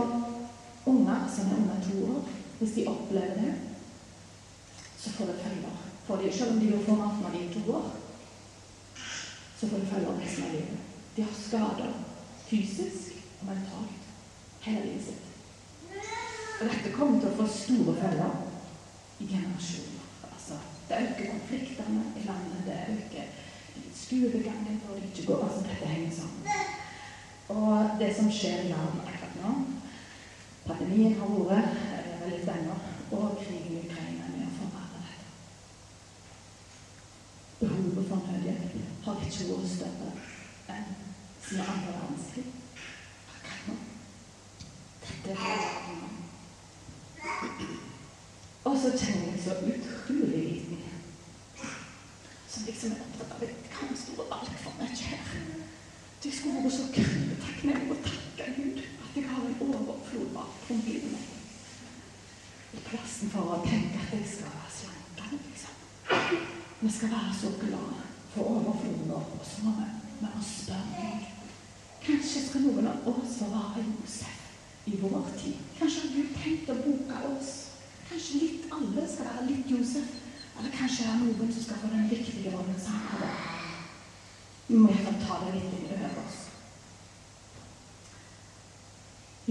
unger 0.85 1.27
som 1.35 1.51
er 1.51 1.57
under 1.57 1.81
to 1.89 2.05
år, 2.15 2.23
hvis 2.59 2.75
de 2.75 2.87
opplever 2.87 3.35
det, 3.39 3.53
så 4.97 5.09
får 5.09 5.25
det 5.25 5.41
følger. 5.43 5.75
For 6.07 6.15
de, 6.15 6.31
selv 6.33 6.51
om 6.51 6.59
de 6.59 6.83
får 6.85 6.95
mat 6.95 7.21
når 7.21 7.29
de 7.35 7.45
er 7.45 7.53
to 7.53 7.71
år, 7.71 7.89
så 9.59 9.67
får 9.67 9.77
det 9.77 9.87
følger 9.87 10.19
resten 10.21 10.43
av 10.43 10.51
livet. 10.51 10.77
De 11.15 11.21
har 11.21 11.35
skader 11.35 11.93
fysisk 12.49 13.15
og 13.41 13.47
mentalt 13.47 14.07
hele 14.61 14.85
livet 14.85 15.03
sitt. 15.03 15.25
Og 16.59 16.67
dette 16.67 16.91
kommer 16.95 17.19
til 17.19 17.31
å 17.31 17.37
få 17.39 17.47
store 17.53 17.95
følger 18.01 18.33
i 19.19 19.27
generasjoner. 19.27 20.07
Altså, 20.27 20.59
det 20.89 21.03
øker 21.05 21.31
konfliktene 21.31 22.03
i 22.19 22.25
landet, 22.27 22.65
det 22.67 22.79
øker 22.97 23.23
skolegangen 23.95 24.81
når 24.83 24.99
det 24.99 25.11
ikke 25.11 25.27
går. 25.31 25.45
Altså, 25.47 25.63
dette 25.69 25.93
henger 25.93 26.11
sammen. 26.11 26.49
Og 27.49 27.99
det 27.99 28.11
som 28.15 28.31
skjer 28.31 28.65
i 28.65 28.73
landet 28.73 29.07
akkurat 29.07 29.37
nå 29.41 29.53
Pandemien 30.67 31.15
har 31.17 31.31
vært 31.49 31.98
eh, 32.21 32.31
litt 32.31 32.49
og 33.11 33.37
krigen 33.41 33.75
i 33.75 33.83
Ukraina 33.85 34.23
er 34.25 34.31
med 34.35 34.47
å 34.47 34.57
forverre 34.59 34.99
dette. 35.03 35.27
Behovet 37.59 38.09
for 38.09 38.19
nødhjelp 38.27 38.73
har 39.05 39.15
ikke 39.25 39.49
vært 39.49 39.71
større 39.75 40.09
enn 40.75 40.89
siden 41.41 41.65
andre 41.65 41.91
verdenskrig. 41.97 42.47
Dette 45.23 45.31
er 45.31 45.61
nå. 46.01 46.07
Og 48.63 48.77
så 48.81 48.89
kjenner 48.97 49.31
jeg 49.31 49.41
så 49.43 49.51
utrolig 49.73 50.43
liten. 50.45 50.77
Som 52.49 52.65
liksom 52.65 52.91
er 52.91 53.01
opptatt 53.07 53.35
av 53.35 53.43
at 53.47 53.69
kan 53.73 53.97
stå 53.97 54.27
altfor 54.31 54.73
mye 54.79 54.95
her. 55.09 55.25
Jeg 56.23 56.33
skulle 56.33 56.63
vært 56.63 56.73
så 56.75 56.85
takknemlig 56.93 57.91
og 57.95 58.01
takke 58.05 58.53
Gud 58.57 58.79
at 58.83 59.15
jeg 59.15 59.29
har 59.29 59.45
en 59.47 59.61
overflod 59.65 60.35
av 60.37 60.71
omgivende 60.73 61.17
meg. 61.17 61.35
I 62.73 62.81
plassen 62.85 63.31
for 63.33 63.55
å 63.55 63.61
tenke 63.65 64.01
at 64.03 64.11
jeg 64.13 64.27
skal 64.29 64.51
være 64.53 64.73
slankere, 64.75 65.39
liksom. 65.47 65.73
Vi 66.89 66.93
skal 66.93 67.09
være 67.09 67.33
så 67.41 67.49
glad 67.59 67.89
for 68.29 68.43
overfloden 68.43 69.09
vår, 69.09 69.15
og 69.15 69.63
må 69.63 69.71
vi, 69.79 69.83
vi 70.19 70.25
må 70.25 70.41
spørre 70.41 70.93
deg. 70.95 71.27
Kanskje 72.05 72.41
skal 72.47 72.63
noen 72.65 72.87
av 72.89 73.05
oss 73.11 73.35
få 73.37 73.49
være 73.51 73.83
Josef 73.89 74.39
i 74.89 74.95
vår 75.01 75.27
tid. 75.37 75.59
Kanskje 75.77 76.01
har 76.01 76.15
du 76.15 76.31
tenkt 76.39 76.71
å 76.73 76.77
bruke 76.79 77.19
oss. 77.29 77.51
Kanskje 78.09 78.41
litt 78.41 78.73
alle 78.73 79.05
skal 79.11 79.29
være 79.29 79.45
litt 79.51 79.69
Josef. 79.69 80.17
Eller 80.55 80.73
kanskje 80.79 81.05
det 81.05 81.11
er 81.13 81.21
noen 81.27 81.53
som 81.53 81.67
skal 81.67 81.81
få 81.83 81.93
den 81.93 82.09
viktige 82.09 82.55
rollen 82.55 82.81
han 82.87 83.05
hadde. 83.11 83.31
Vi 84.71 84.81
må 84.81 84.89
iallfall 84.89 85.21
ta 85.27 85.39
det 85.45 85.55
litt 85.59 85.77
inn 85.77 85.93
over 85.93 86.19
oss. 86.25 86.39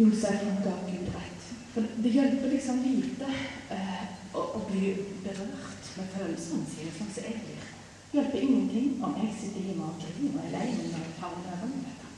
Josef 0.03 0.43
han 0.43 0.63
ga 0.67 0.75
Gud 0.91 1.15
rett. 1.15 1.51
For 1.71 1.87
det 2.03 2.17
hjelper 2.19 2.51
liksom 2.51 2.83
lite 2.83 3.31
eh, 3.79 4.07
å, 4.35 4.43
å, 4.43 4.67
bli 4.67 4.97
berørt 5.23 5.78
med 5.97 6.11
følelsene 6.15 6.67
sine, 6.71 6.93
sånn 6.99 7.13
som 7.15 7.29
jeg 7.29 7.43
blir. 7.45 7.67
hjelper 8.13 8.45
ingenting 8.45 9.03
om 9.05 9.17
jeg 9.21 9.35
sitter 9.41 9.67
hjemme 9.69 9.89
og 9.89 9.99
griner 10.01 10.39
og 10.39 10.45
er 10.45 10.53
lei 10.55 10.69
meg 10.77 10.93
når 10.93 11.03
jeg 11.05 11.17
faller 11.21 11.65
med 11.65 11.83
dette. 11.89 12.09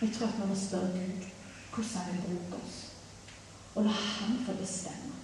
Jeg 0.00 0.12
tror 0.14 0.28
at 0.28 0.40
vi 0.40 0.48
må 0.50 0.58
spørre 0.58 0.90
Gud 0.96 1.30
hvordan 1.74 2.02
han 2.06 2.12
vil 2.12 2.24
bruke 2.26 2.58
oss, 2.62 2.76
og 3.74 3.84
la 3.84 3.90
Han 3.90 4.36
få 4.46 4.52
bestemme. 4.60 5.14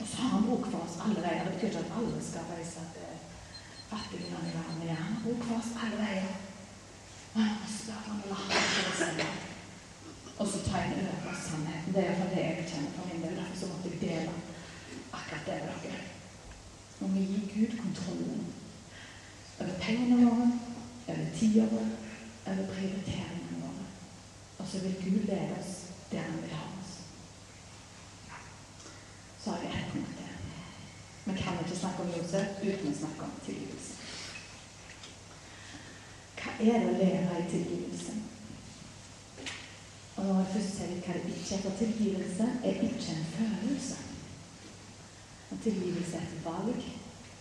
Og 0.00 0.08
så 0.08 0.16
har 0.16 0.28
han 0.28 0.48
bruk 0.48 0.66
for 0.70 0.78
oss 0.78 0.98
alle 1.04 1.22
veier. 1.22 1.44
Det 1.44 1.54
betyr 1.54 1.68
ikke 1.68 1.78
at 1.78 1.94
alle 1.98 2.24
skal 2.24 2.50
reise 2.50 2.84
til 2.94 3.14
fattige 3.90 4.32
land 4.32 4.50
i 4.50 4.56
verden, 4.56 4.78
men 4.78 4.88
han 4.96 5.14
har 5.14 5.22
bruk 5.24 5.44
for 5.46 5.56
oss 5.60 5.72
alle 5.84 6.02
veier. 6.02 6.36
Og 7.34 7.72
spør 7.78 8.04
han 8.08 8.22
å 8.26 8.34
la 8.34 8.42
Han 8.42 8.70
få 8.74 8.90
bestemme. 8.90 9.51
Og 10.42 10.48
så 10.48 10.58
tegner 10.66 10.96
inn 10.98 11.10
over 11.10 11.34
sannheten. 11.38 11.92
Det 11.94 12.00
er 12.02 12.08
iallfall 12.08 12.30
det 12.34 12.40
jeg 12.42 12.62
kjenner 12.70 12.94
for 12.96 13.06
min 13.06 13.20
del. 13.22 13.34
Derfor 13.38 13.58
så 13.58 13.66
måtte 13.70 13.90
jeg 13.90 14.00
dele 14.00 14.32
akkurat 15.18 15.44
det 15.46 15.58
med 15.66 15.76
dere. 15.84 16.00
Når 17.00 17.08
vi 17.08 17.26
gir 17.30 17.44
Gud 17.52 17.76
kontrollen 17.82 18.40
over 19.60 19.76
pengene 19.84 20.16
våre, 20.24 20.48
over 21.08 21.28
tida 21.36 21.68
vår, 21.74 21.92
over 22.46 22.64
prioriteringene 22.72 23.60
våre. 23.60 23.86
Og 24.58 24.66
så 24.72 24.82
vil 24.82 24.98
Gud 25.04 25.22
lede 25.30 25.60
oss 25.60 25.72
der 26.10 26.26
han 26.26 26.42
vil 26.42 26.56
ha 26.58 26.66
oss. 26.80 26.92
Så 29.44 29.50
har 29.50 29.60
vi 29.60 29.66
ett 29.66 29.92
punkt 29.92 30.18
til. 30.18 30.34
Vi 31.24 31.38
kan 31.42 31.62
ikke 31.62 31.80
snakke 31.84 32.02
om 32.02 32.12
Josef 32.18 32.58
uten 32.66 32.90
å 32.90 32.98
snakke 32.98 33.30
om 33.30 33.40
tilgivelse. 33.46 33.94
Hva 36.42 36.58
er 36.58 36.78
det 36.82 36.90
å 36.90 36.98
leve 36.98 37.40
i 37.46 37.50
tilgivelse? 37.56 38.31
Og 40.22 40.28
når 40.28 40.34
hva 40.34 40.42
det 40.54 41.30
ikke 41.34 41.54
er 41.56 41.62
for 41.62 41.78
tilgivelse, 41.78 42.44
er 42.64 42.76
ikke 42.86 43.14
en 43.14 43.24
følelse. 43.36 43.96
Og 45.50 45.56
tilgivelse 45.62 46.16
er 46.16 46.26
et 46.26 46.44
valg 46.44 46.84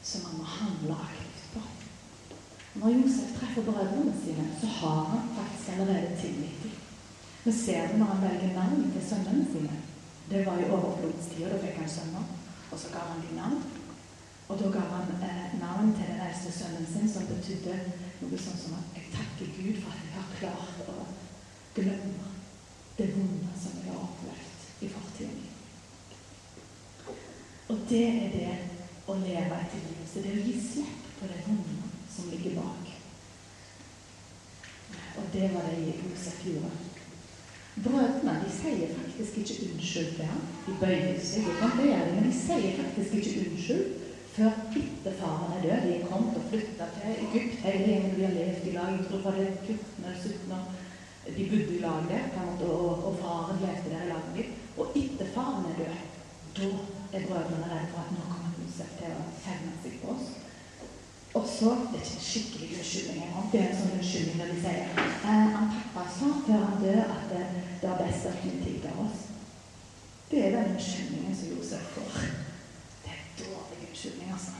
som 0.03 0.23
man 0.25 0.39
må 0.39 0.45
handle 0.53 0.95
aktivt 1.03 1.43
på. 1.53 1.61
Når 2.79 2.95
Josef 2.95 3.35
treffer 3.37 3.67
brødrene 3.67 4.15
sine, 4.23 4.47
så 4.61 4.67
har 4.79 5.03
han 5.11 5.29
faktisk 5.37 5.69
allerede 5.69 6.17
tilgitt 6.21 6.63
dem. 6.63 6.71
Vi 7.43 7.51
ser 7.51 7.87
det 7.87 7.99
når 7.99 8.05
han 8.05 8.23
velger 8.25 8.55
navn 8.55 8.91
til 8.93 9.07
sønnene 9.09 9.45
sine. 9.51 9.77
Det 10.31 10.45
var 10.45 10.57
i 10.57 10.69
overflodstida. 10.71 11.53
Da 11.53 11.61
fikk 11.61 11.79
han 11.83 11.95
sønner, 11.97 12.25
og 12.71 12.79
så 12.79 12.87
ga 12.93 13.05
han 13.11 13.23
dem 13.27 13.37
navn. 13.43 13.63
Og 14.49 14.59
da 14.59 14.73
ga 14.73 14.87
han 14.95 15.15
eh, 15.29 15.47
navn 15.61 15.93
til 15.93 16.09
den 16.09 16.25
eldste 16.25 16.57
sønnen 16.57 16.89
sin, 16.93 17.13
som 17.13 17.29
betydde 17.29 17.77
noe 18.21 18.43
sånn 18.45 18.61
som 18.65 18.77
at 18.81 18.85
'Jeg 18.95 19.05
takker 19.15 19.55
Gud 19.57 19.81
for 19.83 19.93
at 19.93 20.03
jeg 20.05 20.13
har 20.17 20.37
klart 20.39 20.77
å 20.89 21.01
glemme 21.75 22.40
det 23.01 23.13
vonde 23.15 23.53
som 23.61 23.77
jeg 23.81 23.89
har 23.89 24.03
opplevd 24.05 24.85
i 24.85 24.89
fortiden'. 24.95 25.49
Og 27.69 27.77
det 27.89 28.07
er 28.07 28.29
det 28.35 28.53
å 29.07 29.15
leve 29.15 29.57
i 29.75 29.79
Så 30.11 30.19
Det 30.19 30.31
er 30.31 30.41
å 30.41 30.45
gi 30.45 30.57
slipp 30.59 31.03
på 31.19 31.27
det 31.27 31.43
vonde 31.47 31.89
som 32.15 32.29
ligger 32.29 32.55
bak. 32.55 32.89
Og 35.17 35.23
det 35.33 35.53
var 35.53 35.69
det 35.69 35.93
Josef 36.03 36.45
gjorde. 36.45 36.71
Brødrene 37.75 38.43
de 38.43 38.51
sier 38.51 38.91
faktisk 38.97 39.37
ikke 39.37 39.71
unnskyld 39.71 40.15
til 40.15 40.25
ham. 40.25 40.41
De 40.67 40.73
bøyer 40.81 41.19
seg, 41.23 41.47
men 41.47 42.27
de 42.27 42.33
sier 42.35 42.75
faktisk 42.81 43.13
ikke 43.19 43.45
unnskyld 43.45 43.85
før 44.35 44.51
etter 44.81 45.15
faren 45.19 45.55
er 45.55 45.63
død. 45.63 45.87
De 45.87 45.95
er 45.95 46.07
kommet 46.11 46.37
og 46.39 46.47
flytta 46.51 46.89
til 46.97 47.15
Egypt 47.15 47.63
hele 47.63 47.87
gjengen. 47.87 48.15
De 48.17 48.25
har 48.25 48.35
levd 48.35 48.67
i 48.67 48.75
lag. 48.75 48.91
Jeg 48.97 49.07
tror 49.07 49.17
det 49.17 49.25
var 49.25 49.39
14 49.65 50.03
eller 50.03 50.19
17 50.23 50.55
år. 50.59 50.80
De 51.37 51.49
bodde 51.51 51.75
i 51.75 51.79
lag 51.79 52.07
der, 52.09 52.25
og, 52.67 53.05
og 53.07 53.17
faren 53.21 53.61
levde 53.63 53.89
der 53.93 54.05
i 54.05 54.11
laget 54.11 54.31
mitt. 54.35 54.51
Og 54.77 54.85
etter 54.95 55.33
faren 55.35 55.65
er 55.71 55.77
død, 55.81 55.95
da 56.57 56.69
er 57.13 57.27
brødrene 57.27 57.67
redde 57.71 57.91
for 57.91 58.03
at 58.03 58.11
nå 58.15 58.23
kommer 58.31 58.57
Josef 58.61 58.91
til 58.99 59.15
å 59.15 59.23
hevne 59.45 59.73
seg 59.83 59.97
på 60.01 60.13
oss. 60.15 60.29
Og 61.33 61.45
så 61.47 61.69
Det 61.91 61.99
er 61.99 62.03
ikke 62.03 62.17
en 62.19 62.29
skikkelig 62.29 62.69
unnskyldning 62.77 63.23
engang. 63.25 63.51
Det 63.51 63.59
er 63.59 63.69
en 63.69 63.77
sånn 63.79 63.97
unnskyldning 63.97 64.39
der 64.41 64.49
de 64.51 64.57
sier 64.63 64.79
eh, 65.31 65.51
han 65.55 65.69
pappa 65.75 66.03
sa 66.17 66.31
før 66.47 66.65
han 66.67 66.81
døde 66.83 67.05
at 67.15 67.27
det, 67.31 67.43
det 67.81 67.89
var 67.89 68.01
best 68.03 68.27
at 68.31 68.43
du 68.43 68.49
tilga 68.65 68.95
oss. 69.05 69.21
Det 70.31 70.41
er 70.45 70.55
den 70.57 70.73
unnskyldningen 70.75 71.37
som 71.39 71.53
Josef 71.55 71.93
får. 71.95 72.19
Det 73.03 73.13
er 73.13 73.21
en 73.21 73.37
dårlig 73.39 73.83
unnskyldning, 73.87 74.33
altså. 74.35 74.57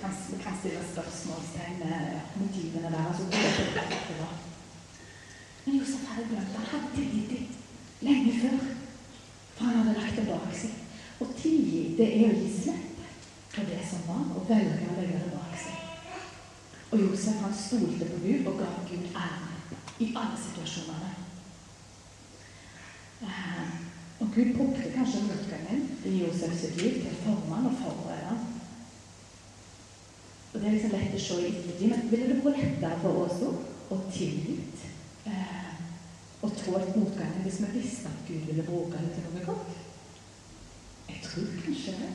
Kan, 0.00 0.16
kan 0.44 0.58
stille 0.60 0.82
spørsmålstegn 0.92 1.78
med 1.84 2.20
motivene 2.40 2.92
der. 2.92 3.06
altså 3.08 3.24
det 3.30 4.18
var. 4.20 4.43
Men 5.64 5.78
Josef 5.78 6.08
hadde 6.08 6.28
glemt 6.28 6.56
Han 6.56 6.70
hadde 6.72 6.94
tilgitt 6.96 7.60
lenge 8.04 8.32
før. 8.40 8.58
For 9.54 9.64
han 9.64 9.76
hadde 9.80 9.98
lagt 10.00 10.16
det 10.18 10.26
bak 10.28 10.52
seg. 10.58 10.80
Å 11.22 11.28
tilgi, 11.38 11.82
det 11.98 12.08
er 12.18 12.32
å 12.32 12.38
gi 12.40 12.50
slipp 12.50 13.02
på 13.54 13.64
det 13.68 13.80
som 13.86 14.02
var, 14.08 14.24
og 14.34 14.48
velge 14.48 14.88
å 14.90 14.96
legge 14.98 15.20
det 15.22 15.30
bak 15.30 15.54
seg. 15.62 15.76
Og 16.90 17.04
Josef 17.04 17.42
han 17.42 17.54
stolte 17.54 18.08
på 18.10 18.18
Gud 18.24 18.48
og 18.50 18.58
ga 18.58 18.70
Gud 18.88 19.06
ære 19.14 19.52
i 20.02 20.10
alle 20.10 20.40
situasjonene. 20.42 21.12
Eh, 23.22 23.70
og 24.20 24.34
Gud 24.34 24.50
brukte 24.58 24.90
kanskje 24.94 25.22
motgangen 25.28 25.86
i 26.04 26.16
Josefs 26.24 26.66
liv 26.80 26.98
til 27.00 27.12
å 27.12 27.20
forme 27.22 27.62
og 27.70 27.78
forberede 27.78 28.32
han. 28.32 28.42
Og 30.52 30.60
Det 30.60 30.68
er 30.68 30.74
liksom 30.76 30.92
lett 30.94 31.14
å 31.14 31.22
se 31.22 31.38
i 31.40 31.46
ettertid, 31.50 31.88
men 31.90 32.10
ville 32.10 32.28
det 32.30 32.42
vært 32.44 32.60
lettere 32.62 33.00
for 33.02 33.24
oss 33.24 33.40
å 33.90 34.02
tilgitt 34.14 34.73
eh, 35.26 35.72
og 36.42 36.56
tålt 36.56 36.96
motgangen 36.96 37.42
hvis 37.42 37.60
vi 37.62 37.78
visste 37.78 38.10
at 38.12 38.26
Gud 38.28 38.46
ville 38.48 38.66
bruke 38.68 38.98
det 39.00 39.14
til 39.14 39.24
noe 39.30 39.46
godt? 39.46 39.80
Jeg 41.08 41.18
tror 41.24 41.48
kanskje 41.64 41.96
det. 42.00 42.12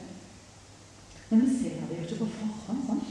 Men 1.30 1.41
vi 1.41 1.50
ser 1.58 1.82
det 1.89 1.98
jo 1.98 2.04
ikke 2.06 2.22
på 2.24 2.30
forhånd. 2.36 2.86
sånn. 2.88 3.04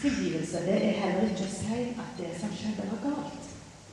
Tilgivelse 0.00 0.64
det 0.66 0.76
er 0.88 1.00
heller 1.02 1.28
ikke 1.28 1.44
å 1.44 1.52
si 1.52 1.80
at 2.02 2.12
det 2.18 2.32
som 2.40 2.52
skjedde, 2.56 2.88
var 2.90 3.00
galt. 3.04 3.48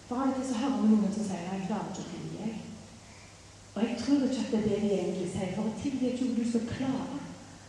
For 0.07 0.15
av 0.15 0.31
og 0.31 0.37
til 0.39 0.47
så 0.49 0.59
hører 0.61 0.81
vi 0.81 0.91
noen 0.93 1.13
som 1.13 1.25
sier 1.27 1.43
'jeg 1.45 1.67
klarer 1.67 1.89
ikke 1.91 2.05
å 2.05 2.11
tilgi'. 2.11 2.61
Og 3.75 3.81
jeg 3.83 3.97
tror 3.99 4.23
ikke 4.23 4.43
at 4.43 4.51
det 4.51 4.59
er 4.59 4.67
det 4.69 4.81
de 4.81 4.91
egentlig 4.99 5.31
sier. 5.31 5.55
For 5.55 5.63
å 5.63 5.77
tilgi 5.81 6.05
er 6.05 6.13
ikke 6.13 6.25
noe 6.25 6.39
du 6.39 6.49
skal 6.49 6.67
klare. 6.75 7.19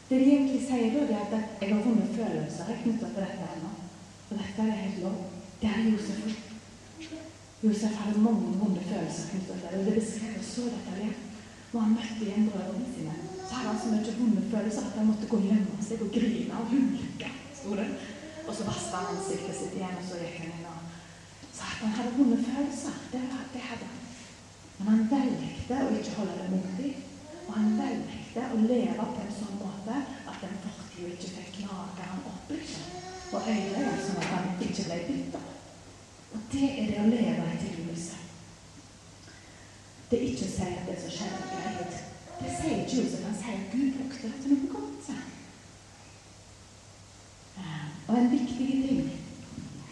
Det 0.09 0.18
de 0.18 0.31
egentlig 0.31 0.62
sier 0.66 0.90
da, 0.94 1.01
er 1.01 1.20
at 1.20 1.61
'jeg 1.61 1.75
har 1.75 1.83
vunnet 1.83 2.16
følelser 2.18 2.83
knytta 2.83 3.07
til 3.07 3.23
dette 3.25 3.46
ennå'. 3.55 3.89
Og 4.31 4.38
dette 4.38 4.62
er 4.62 4.83
helt 4.85 5.03
lov. 5.03 5.19
Det 5.61 5.69
er 5.69 5.90
Josef 5.90 6.21
Josef 7.64 7.97
hadde 8.01 8.21
mange 8.25 8.53
vonde 8.61 8.83
følelser 8.90 9.29
knyttet 9.31 9.57
til 9.61 9.73
det. 9.73 9.87
Det 9.87 9.95
beskrevet 9.99 10.45
så 10.45 10.62
detaljert. 10.75 11.27
Når 11.73 11.81
han 11.81 11.97
møtte 11.97 12.25
igjen 12.25 12.47
brødrene 12.51 12.87
sine, 12.95 13.16
så 13.49 13.55
hadde 13.55 13.69
han 13.73 13.81
så 13.83 13.90
mye 13.90 14.14
vonde 14.21 14.45
følelser 14.53 14.87
at 14.87 14.97
han 14.99 15.11
måtte 15.11 15.29
gå 15.31 15.37
og 15.37 15.49
gjemme 15.49 15.85
seg 15.88 16.05
og 16.07 16.14
grine 16.14 16.61
og 16.61 16.71
hulke. 16.71 17.29
sto 17.59 17.77
det. 17.81 17.88
Og 18.47 18.55
så 18.57 18.64
vasket 18.71 18.97
han 18.97 19.11
ansiktet 19.16 19.59
sitt 19.59 19.77
igjen, 19.77 19.99
og 20.01 20.09
så 20.09 20.23
gikk 20.23 20.38
han 20.40 20.55
inn 20.55 20.71
og 20.73 20.81
sa 21.59 21.69
at 21.69 21.83
han 21.85 21.95
hadde 21.99 22.16
vonde 22.16 22.38
følelser. 22.49 22.97
Det, 23.12 23.23
det 23.55 23.62
hadde 23.69 23.90
han. 23.93 24.01
Men 24.79 24.90
han 24.93 25.05
velgte 25.12 25.85
å 25.85 25.93
ikke 25.99 26.16
holde 26.16 26.38
det 26.40 26.49
mot 26.55 26.73
dem. 26.81 27.07
Og 27.45 27.53
han 27.59 27.71
velgte 27.83 28.49
å 28.55 28.64
leve 28.64 29.11
på 29.12 29.25
en 29.27 29.37
sånn 29.37 29.61
måte 29.61 30.01
at 30.33 30.43
den 30.47 30.59
fortida 30.64 31.12
ikke 31.12 31.33
fikk 31.37 31.62
lage 31.66 32.09
ham 32.09 32.27
opp 32.33 32.53
liksom, 32.55 33.01
og 33.33 33.49
øyelegge, 33.49 34.07
som 34.07 34.16
at 34.16 34.25
han 34.25 34.45
ikke 34.61 34.85
ble 34.85 34.99
bitter. 35.09 35.45
Og 36.33 36.40
det 36.53 36.69
er 36.79 36.87
det 36.87 36.99
å 37.01 37.11
leve 37.11 37.47
i 37.55 37.61
tilgivelse. 37.64 38.16
Det 40.11 40.19
er 40.19 40.29
ikke 40.31 40.47
å 40.47 40.55
si 40.55 40.69
at 40.75 40.88
det 40.88 40.97
som 41.03 41.14
skjedde, 41.14 41.43
er 41.55 41.66
greit. 41.66 41.99
Det 42.40 42.53
sier 42.57 42.83
ikke 42.83 42.97
Josef. 42.99 43.25
Han 43.27 43.37
sier 43.38 43.59
at 43.59 43.73
Gud 43.73 43.93
brukte 43.99 44.31
det 44.31 44.43
til 44.43 44.57
noe 44.57 44.73
godt. 44.75 45.11
Og 48.11 48.19
en 48.19 48.31
viktig 48.31 48.66
ting 48.87 49.11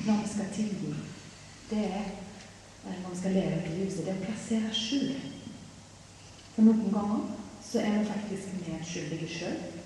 når 0.07 0.23
vi 0.23 0.29
skal 0.29 0.49
tilgi, 0.55 0.95
det 1.71 1.85
er 1.85 2.07
når 2.85 3.11
vi 3.11 3.19
skal 3.19 3.37
leve 3.37 3.59
i 3.59 3.67
tilgivelse, 3.67 4.05
det 4.05 4.13
er 4.15 4.19
å 4.19 4.25
plassere 4.25 4.71
skyld. 4.75 5.27
For 6.55 6.67
noen 6.67 6.89
ganger 6.95 7.27
så 7.63 7.83
er 7.85 7.99
vi 7.99 8.09
faktisk 8.09 8.57
medskyldige 8.65 9.29
sjøl 9.31 9.78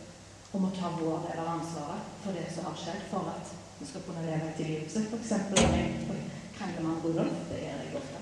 og 0.53 0.61
må 0.61 0.71
ta 0.77 0.93
vår 0.99 1.27
del 1.27 1.41
av 1.41 1.55
ansvaret 1.57 2.09
for 2.23 2.37
det 2.37 2.45
som 2.53 2.69
har 2.69 2.77
skjedd, 2.77 3.05
for 3.11 3.31
at 3.33 3.53
vi 3.79 3.89
skal 3.89 4.05
kunne 4.07 4.25
leve 4.27 4.51
et 4.51 4.61
liv. 4.67 4.83
Så 4.89 5.05
for 5.09 5.19
eksempel 5.19 5.63
når 5.65 5.79
jeg 5.81 6.19
krangler 6.59 6.83
med 6.83 7.05
Rudolf. 7.05 7.39
Det 7.51 7.63
gjør 7.63 7.81
jeg 7.83 7.97
ofte. 8.01 8.19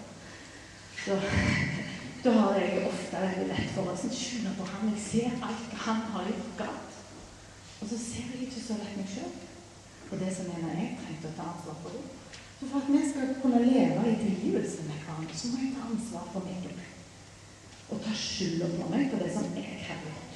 Så 1.04 1.16
da 2.24 2.30
har 2.38 2.60
jeg 2.60 2.86
ofte 2.92 3.24
veldig 3.24 3.48
lett 3.50 3.74
for 3.74 3.90
å 3.90 3.96
skylde 3.98 4.54
på 4.58 4.68
ham. 4.70 4.92
Jeg 4.94 5.04
ser 5.08 5.44
alt 5.48 5.76
han 5.84 6.06
har 6.14 6.30
gjort 6.30 6.56
galt. 6.62 6.98
Og 7.80 7.90
så 7.90 7.98
ser 7.98 8.32
jeg 8.32 8.46
ikke 8.46 8.64
så 8.64 8.78
lett 8.78 8.96
meg 9.00 9.10
sjøl. 9.10 9.36
Og 10.10 10.16
det 10.22 10.30
som 10.36 10.48
mener 10.50 10.80
jeg 10.80 10.96
trengte 11.02 11.30
å 11.30 11.36
ta 11.36 11.50
ansvar 11.52 11.78
for 11.82 11.96
det. 11.96 12.06
Så 12.60 12.68
for 12.68 12.82
at 12.82 12.90
vi 12.92 13.02
skal 13.08 13.36
kunne 13.42 13.60
leve 13.64 14.02
i 14.06 14.18
tilgivelse 14.20 14.84
med 14.88 15.04
hverandre, 15.04 15.36
så 15.36 15.52
må 15.52 15.62
jeg 15.62 15.76
ta 15.76 15.86
ansvar 15.88 16.26
for 16.34 16.48
meg. 16.48 16.66
Og 17.90 18.02
ta 18.04 18.12
skylda 18.14 18.68
på 18.74 18.90
meg 18.92 19.08
for 19.12 19.22
det 19.22 19.30
som 19.34 19.54
jeg 19.56 19.78
har 19.86 20.02
gjort. 20.04 20.29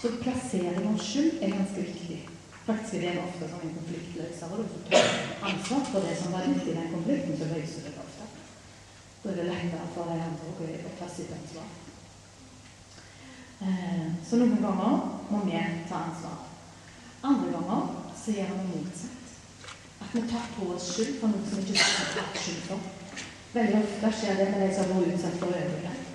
Så 0.00 0.08
plassering 0.22 0.84
av 0.86 0.98
skyld 1.02 1.40
er 1.42 1.54
ganske 1.56 1.82
viktig. 1.82 2.18
Faktisk 2.66 2.94
er 2.94 3.16
det 3.16 3.22
ofte 3.24 3.48
som 3.50 3.62
en 3.64 3.74
konfliktløser. 3.78 4.52
Og 4.52 4.58
du 4.58 4.90
tar 4.90 5.06
ansvar 5.48 5.86
for 5.90 6.06
det 6.06 6.14
som 6.20 6.32
var 6.32 6.46
ute 6.46 6.70
i 6.70 6.76
den 6.76 6.90
konflikten, 6.92 7.38
så 7.38 7.48
løser 7.50 7.86
du 7.86 7.88
det 7.88 8.02
ofte. 8.04 8.26
Da 9.22 9.30
er 9.30 9.38
det 9.40 9.46
lettere 9.48 9.88
for 9.94 10.10
de 10.10 10.18
andre 10.22 10.50
å 10.86 10.92
ta 11.00 11.08
sitt 11.10 11.32
ansvar. 11.34 11.70
Eh, 13.66 14.04
så 14.28 14.38
noen 14.38 14.60
ganger 14.62 15.00
må 15.32 15.40
vi 15.48 15.62
ta 15.88 16.02
ansvar. 16.06 16.44
Andre 17.26 17.50
ganger 17.56 17.88
så 18.20 18.36
gjør 18.36 18.52
vi 18.54 18.68
motsatt. 18.68 19.32
At 19.98 20.14
vi 20.14 20.22
tar 20.30 20.46
på 20.54 20.68
oss 20.76 20.92
skyld 20.92 21.18
for 21.18 21.34
noe 21.34 21.48
som 21.48 21.64
vi 21.64 21.74
ikke 21.74 21.88
har 21.88 22.12
tatt 22.20 22.38
skyld 22.44 22.62
for. 22.68 23.24
Veldig 23.56 23.80
ofte 23.80 24.12
skjer 24.20 24.38
det 24.38 24.46
med 24.52 24.62
de 24.62 24.70
som 24.76 24.92
har 24.92 25.02
vært 25.02 25.16
utsatt 25.16 25.42
for 25.42 25.58
overgrep. 25.58 26.06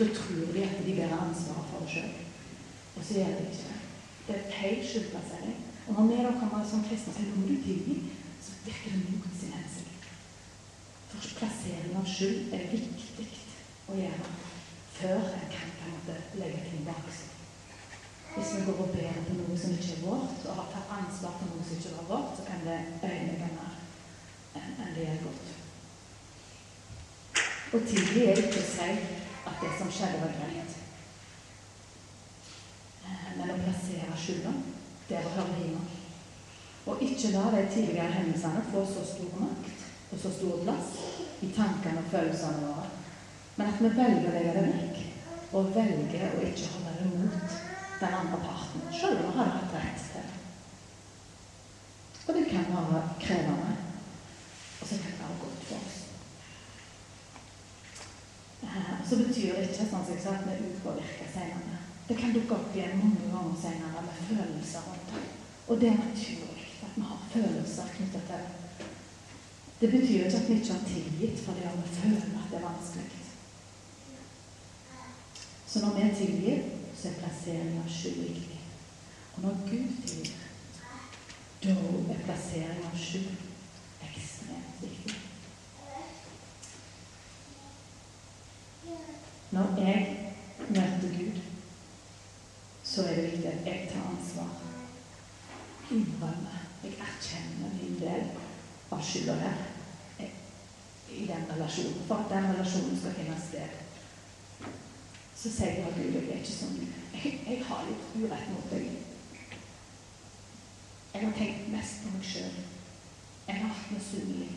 Da 0.00 0.10
tror 0.18 0.52
de 0.56 0.66
at 0.66 0.82
de 0.88 0.98
bærer 0.98 1.24
ansvaret 1.28 1.70
for 1.70 1.86
det 1.86 1.94
sjøl. 1.94 2.29
Og 2.96 3.04
så 3.04 3.14
gjør 3.18 3.36
de 3.38 3.46
ikke 3.48 3.68
det. 3.70 3.80
Det 4.26 4.36
er 4.36 4.50
feil 4.54 4.82
skyldplassering. 4.88 5.58
Og 5.86 5.94
når 5.94 6.08
vi 6.10 6.22
da 6.24 6.32
kommer 6.40 6.66
som 6.70 6.84
kristne 6.88 7.26
må 7.36 7.46
du 7.48 7.56
så 8.44 8.52
virker 8.64 8.90
det 8.90 9.00
mot 9.10 9.34
sin 9.40 9.52
hensikt. 9.52 10.06
For 11.10 11.34
plassering 11.38 11.96
av 11.98 12.06
skyld 12.06 12.54
er 12.56 12.70
viktig 12.70 13.26
å 13.90 13.98
gjøre 13.98 14.28
før 15.00 15.20
en 15.34 15.48
kan 15.54 15.72
på 15.78 15.88
en 15.88 15.96
måte 15.96 16.16
legge 16.40 16.62
ting 16.68 16.84
bak 16.86 17.08
seg. 17.16 17.36
Hvis 18.34 18.52
vi 18.54 18.66
går 18.66 18.82
og 18.84 18.92
ber 18.94 19.16
på 19.26 19.36
noe 19.38 19.56
som 19.58 19.72
ikke 19.74 19.96
er 19.96 20.04
vårt, 20.04 20.44
og 20.46 20.58
har 20.60 20.68
tatt 20.74 20.92
ansvar 21.00 21.32
for 21.38 21.50
noe 21.50 21.64
som 21.66 21.80
ikke 21.80 21.96
var 21.96 22.10
vårt, 22.12 22.36
så 22.38 22.44
kan 22.46 22.62
det 22.66 22.78
ødelegge 23.00 23.48
mer 23.56 23.72
enn 24.60 24.94
det 24.94 25.06
gjør 25.06 25.24
godt. 25.24 25.50
Og 27.72 27.88
tidlig 27.88 28.22
er 28.28 28.38
det 28.38 28.46
ikke 28.46 28.62
å 28.62 28.70
si 28.70 28.92
at 29.50 29.60
det 29.64 29.72
som 29.78 29.90
skjedde, 29.96 30.22
var 30.22 30.38
greit. 30.38 30.78
Men 33.36 33.54
å 33.54 33.58
plassere 33.64 34.20
skylda 34.20 34.54
det 35.08 35.24
hører 35.34 35.58
hjemme. 35.58 35.82
Og 36.90 37.02
ikke 37.04 37.34
la 37.34 37.48
de 37.54 37.66
tidligere 37.72 38.14
hendelsene 38.14 38.62
få 38.70 38.86
så 38.88 39.04
stor 39.06 39.36
makt 39.42 39.86
og 40.10 40.18
så 40.18 40.32
stor 40.34 40.64
plass 40.64 40.96
i 41.44 41.50
tankene 41.54 42.02
og 42.02 42.10
følelsene 42.10 42.64
våre 42.64 42.88
men 43.60 43.68
at 43.68 43.80
vi 43.80 43.88
velger 43.92 44.28
å 44.28 44.32
legge 44.32 44.52
det 44.56 44.68
vekk, 44.72 45.00
og 45.52 45.66
velger 45.74 46.30
å 46.32 46.44
ikke 46.48 46.68
holde 46.72 46.92
det 46.96 47.08
mot 47.12 47.56
den 48.00 48.14
andre 48.16 48.38
parten, 48.40 48.86
selv 48.88 49.18
om 49.20 49.26
vi 49.26 49.34
hadde 49.36 49.56
hatt 49.56 49.74
rett 49.74 50.04
til 50.04 50.14
det. 50.14 50.38
Og 52.24 52.38
det 52.38 52.44
kan 52.48 52.70
være 52.70 53.02
krevende, 53.20 53.74
og 54.80 54.88
så 54.88 55.00
kan 55.02 55.12
det 55.12 55.20
være 55.20 55.36
godt 55.42 55.66
for 55.68 55.90
oss. 55.90 55.98
Eh, 58.64 58.90
så 59.10 59.20
betyr 59.20 59.52
det 59.58 59.68
ikke 59.68 59.76
sånn 59.82 59.92
som 59.92 60.14
jeg 60.14 60.24
sa, 60.24 60.38
at 60.38 60.48
vi 60.48 60.72
upåvirker 60.72 61.32
senere. 61.34 61.89
Det 62.10 62.16
kan 62.18 62.32
dukke 62.34 62.54
opp 62.56 62.72
igjen 62.74 62.96
mange 62.98 63.28
ganger 63.30 63.58
senere 63.62 64.00
med 64.02 64.22
følelser 64.28 64.86
rundt 64.86 65.10
det. 65.14 65.20
Og 65.70 65.80
det 65.80 65.88
er 65.88 65.98
naturlig 65.98 66.64
at 66.82 66.94
vi 66.96 67.02
har 67.06 67.18
følelser 67.34 67.92
knyttet 67.96 68.24
til 68.26 68.40
det. 68.46 68.88
Det 69.80 69.90
betyr 69.90 70.24
ikke 70.24 70.40
at 70.40 70.48
vi 70.48 70.54
ikke 70.54 70.72
har 70.72 70.88
tilgitt 70.88 71.44
fordi 71.44 71.60
vi 71.76 71.92
føler 72.00 72.40
at 72.40 72.48
det 72.50 72.58
er 72.58 72.64
vanskelig. 72.64 73.20
Så 75.66 75.80
når 75.80 75.94
vi 75.94 76.14
tilgir, 76.16 76.62
så 76.96 77.08
er 77.08 77.12
plasseringa 77.12 77.82
skyld 77.88 78.18
viktig. 78.20 78.58
Og 79.34 79.42
når 79.42 79.54
Gud 79.70 80.02
tilgir, 80.06 80.34
da 81.62 81.76
er 82.14 82.24
plasseringa 82.24 82.90
skyld 82.96 83.30
ekstremt 84.08 84.82
viktig. 84.82 85.14
Når 89.50 89.80
jeg 89.84 90.32
møter 90.68 91.16
Gud, 91.18 91.40
så 92.90 93.04
er 93.06 93.18
det 93.18 93.26
viktig 93.30 93.50
at 93.50 93.66
jeg 93.66 93.90
tar 93.92 94.08
ansvar. 94.10 94.54
Innrømmer. 95.90 96.56
Jeg 96.84 96.96
erkjenner 97.06 97.76
min 97.76 97.98
del 98.00 98.30
av 98.90 99.04
skylda 99.04 99.36
her 99.42 99.66
i 101.10 101.26
den 101.26 101.46
relasjonen. 101.52 102.02
For 102.08 102.24
at 102.24 102.32
den 102.34 102.50
relasjonen 102.54 102.98
skal 102.98 103.16
finne 103.18 103.38
sted 103.42 103.80
så 105.40 105.48
sier 105.48 105.70
jeg 105.72 105.86
at 105.88 105.94
Gud, 105.96 106.14
jeg 106.14 106.24
er 106.28 106.40
ikke 106.42 106.52
sånn. 106.52 106.80
Jeg, 107.14 107.30
jeg 107.48 107.62
har 107.64 107.86
litt 107.88 108.08
urett 108.20 108.48
mot 108.52 108.66
deg. 108.74 108.90
Jeg 111.14 111.22
har 111.22 111.32
tenkt 111.38 111.70
mest 111.72 112.02
på 112.02 112.12
meg 112.12 112.26
sjøl. 112.28 112.58
Jeg 113.46 113.56
har 113.56 113.70
vært 113.70 113.94
misunnelig. 113.94 114.50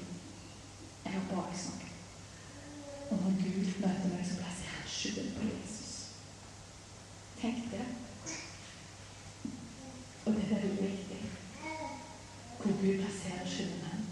Jeg 1.05 1.13
har 1.15 1.29
baksnakket. 1.29 2.01
Og 3.07 3.21
når 3.21 3.39
Gud 3.45 3.71
møter 3.79 4.11
meg, 4.11 4.27
så 4.27 4.41
plasserer 4.41 4.75
han 4.75 4.91
skylden 4.91 5.31
på 5.37 5.47
Jesus. 5.53 5.93
Tenk 7.39 7.71
det. 7.71 7.87
Og 10.53 10.61
det 10.61 10.69
er 10.69 10.81
viktig 10.89 11.19
hvor 12.57 12.71
Gud 12.81 12.97
plasserer 12.99 13.47
skylden 13.49 14.03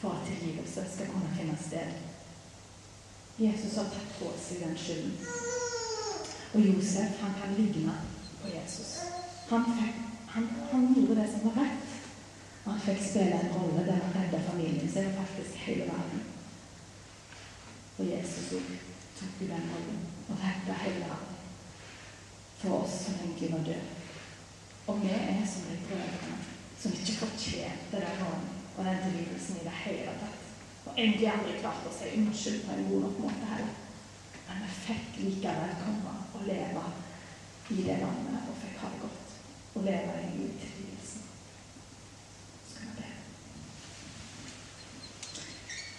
for 0.00 0.10
at 0.10 0.26
tilgivelse 0.26 0.84
skal 0.94 1.06
kunne 1.06 1.32
finne 1.38 1.56
sted. 1.60 1.88
Jesus 3.38 3.74
har 3.76 3.90
tatt 3.94 4.12
på 4.20 4.30
seg 4.38 4.62
den 4.62 4.78
skylden. 4.78 5.16
Og 6.54 6.60
Josef 6.68 7.18
han 7.22 7.34
kan 7.40 7.56
ligne 7.58 7.96
på 8.42 8.52
Jesus. 8.54 8.94
Han, 9.50 9.66
fikk, 9.80 9.98
han, 10.34 10.48
han, 10.70 10.88
gjorde 10.94 11.20
det 11.20 11.28
som 11.32 11.44
var 11.48 11.60
rett. 11.64 11.98
Han 12.64 12.80
fikk 12.86 13.04
spille 13.10 13.42
en 13.42 13.54
rolle 13.58 13.84
der 13.90 14.00
han 14.04 14.16
redda 14.16 14.44
familien 14.46 14.92
sin 14.92 15.10
og 15.10 15.18
faktisk 15.24 15.60
hele 15.66 15.90
verden. 15.90 16.26
Og 17.98 18.10
Jesus 18.14 18.54
tok 19.18 19.42
jo 19.42 19.50
den 19.50 19.70
rollen 19.74 20.02
og 20.28 20.42
redda 20.46 20.82
hele 20.86 21.06
verden 21.10 21.38
for 22.58 22.84
oss 22.84 23.04
som 23.04 23.24
egentlig 23.24 23.52
var 23.52 23.66
døde. 23.72 23.97
Og 24.88 25.02
vi 25.02 25.14
er 25.14 25.46
som 25.46 25.68
de 25.68 25.80
brødrene 25.86 26.38
som 26.80 26.92
ikke 26.92 27.20
fortjente 27.22 28.04
den 28.04 28.20
rollen 28.22 28.52
og 28.76 28.84
den 28.84 29.00
drivelsen 29.04 29.56
i 29.60 29.64
det 29.66 29.78
hele 29.84 30.12
tatt. 30.20 30.48
Og 30.88 30.94
egentlig 30.96 31.28
aldri 31.28 31.58
klart 31.60 31.86
å 31.88 31.92
si 31.92 32.10
unnskyld 32.16 32.62
på 32.64 32.74
en 32.74 32.86
god 32.88 33.02
nok 33.04 33.18
måte 33.24 33.48
heller. 33.50 33.74
Men 34.46 34.62
vi 34.64 34.76
fikk 34.86 35.18
likevel 35.20 35.74
komme 35.82 36.14
og 36.32 36.46
leve 36.48 36.84
i 37.74 37.82
det 37.84 37.98
landet 38.00 38.46
og 38.48 38.56
fikk 38.62 38.78
ha 38.82 38.92
det 38.94 39.02
godt. 39.02 39.34
Og 39.74 39.84
leve 39.84 40.14
i 40.22 40.46
utvidelsen. 40.46 41.26
Skal 42.70 42.86
vi 42.86 42.94
be. 43.02 43.10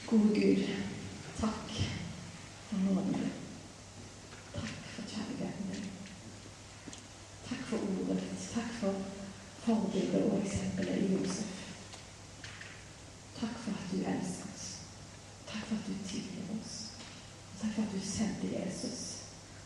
Gode 0.10 0.32
Gud, 0.40 0.66
takk 1.38 1.78
for 2.72 2.82
nåden 2.88 3.14
din. 3.14 3.38
Takk 4.56 4.92
for 4.96 5.14
kjærligheten 5.14 5.72
din. 5.76 5.88
Takk 7.50 7.64
for 7.70 7.78
ordet 7.94 8.18
ditt. 8.24 8.50
Takk 8.56 8.76
for 8.82 8.94
forbildet 9.68 10.32
og 10.32 10.42
eksempelet 10.42 11.06
i 11.06 11.14
Josef. 11.14 11.56
Takk 13.40 13.56
for 13.64 13.72
at 13.78 13.92
du 13.92 13.98
elsker 14.02 14.50
Takk 15.50 15.66
for 15.66 15.76
at 15.76 15.88
du 15.88 15.94
tilgir 16.08 16.50
oss. 16.60 16.74
Takk 17.62 17.72
for 17.74 17.82
at 17.82 17.94
du 17.94 18.02
sendte 18.06 18.48
Jesus. 18.60 19.00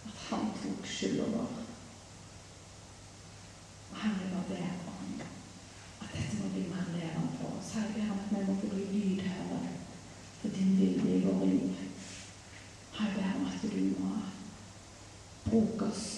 At 0.05 0.15
han 0.29 0.45
tok 0.61 0.87
skylda 0.87 1.25
vår. 1.33 1.49
Og 3.91 3.97
Herre, 4.01 4.29
jeg 4.31 4.45
ber 4.49 4.91
om 4.91 5.09
at 6.01 6.13
dette 6.15 6.39
må 6.39 6.51
bli 6.53 6.63
mer 6.69 6.87
levende 6.93 7.35
for 7.39 7.57
oss. 7.57 7.73
Herre, 7.75 7.91
jeg 7.97 8.07
ber 8.07 8.13
om 8.13 8.19
at 8.19 8.31
vi 8.31 8.45
må 8.47 8.55
få 8.61 8.69
bli 8.75 8.85
lydhøre 8.93 9.59
for 10.41 10.55
din 10.55 10.71
vilje 10.79 11.17
i 11.17 11.25
våre 11.25 11.49
liv. 11.51 11.83
Herre, 12.99 13.11
jeg 13.11 13.15
ber 13.17 13.35
om 13.41 13.45
at 13.51 13.61
du 13.61 13.83
må 13.99 14.15
bruke 15.53 16.12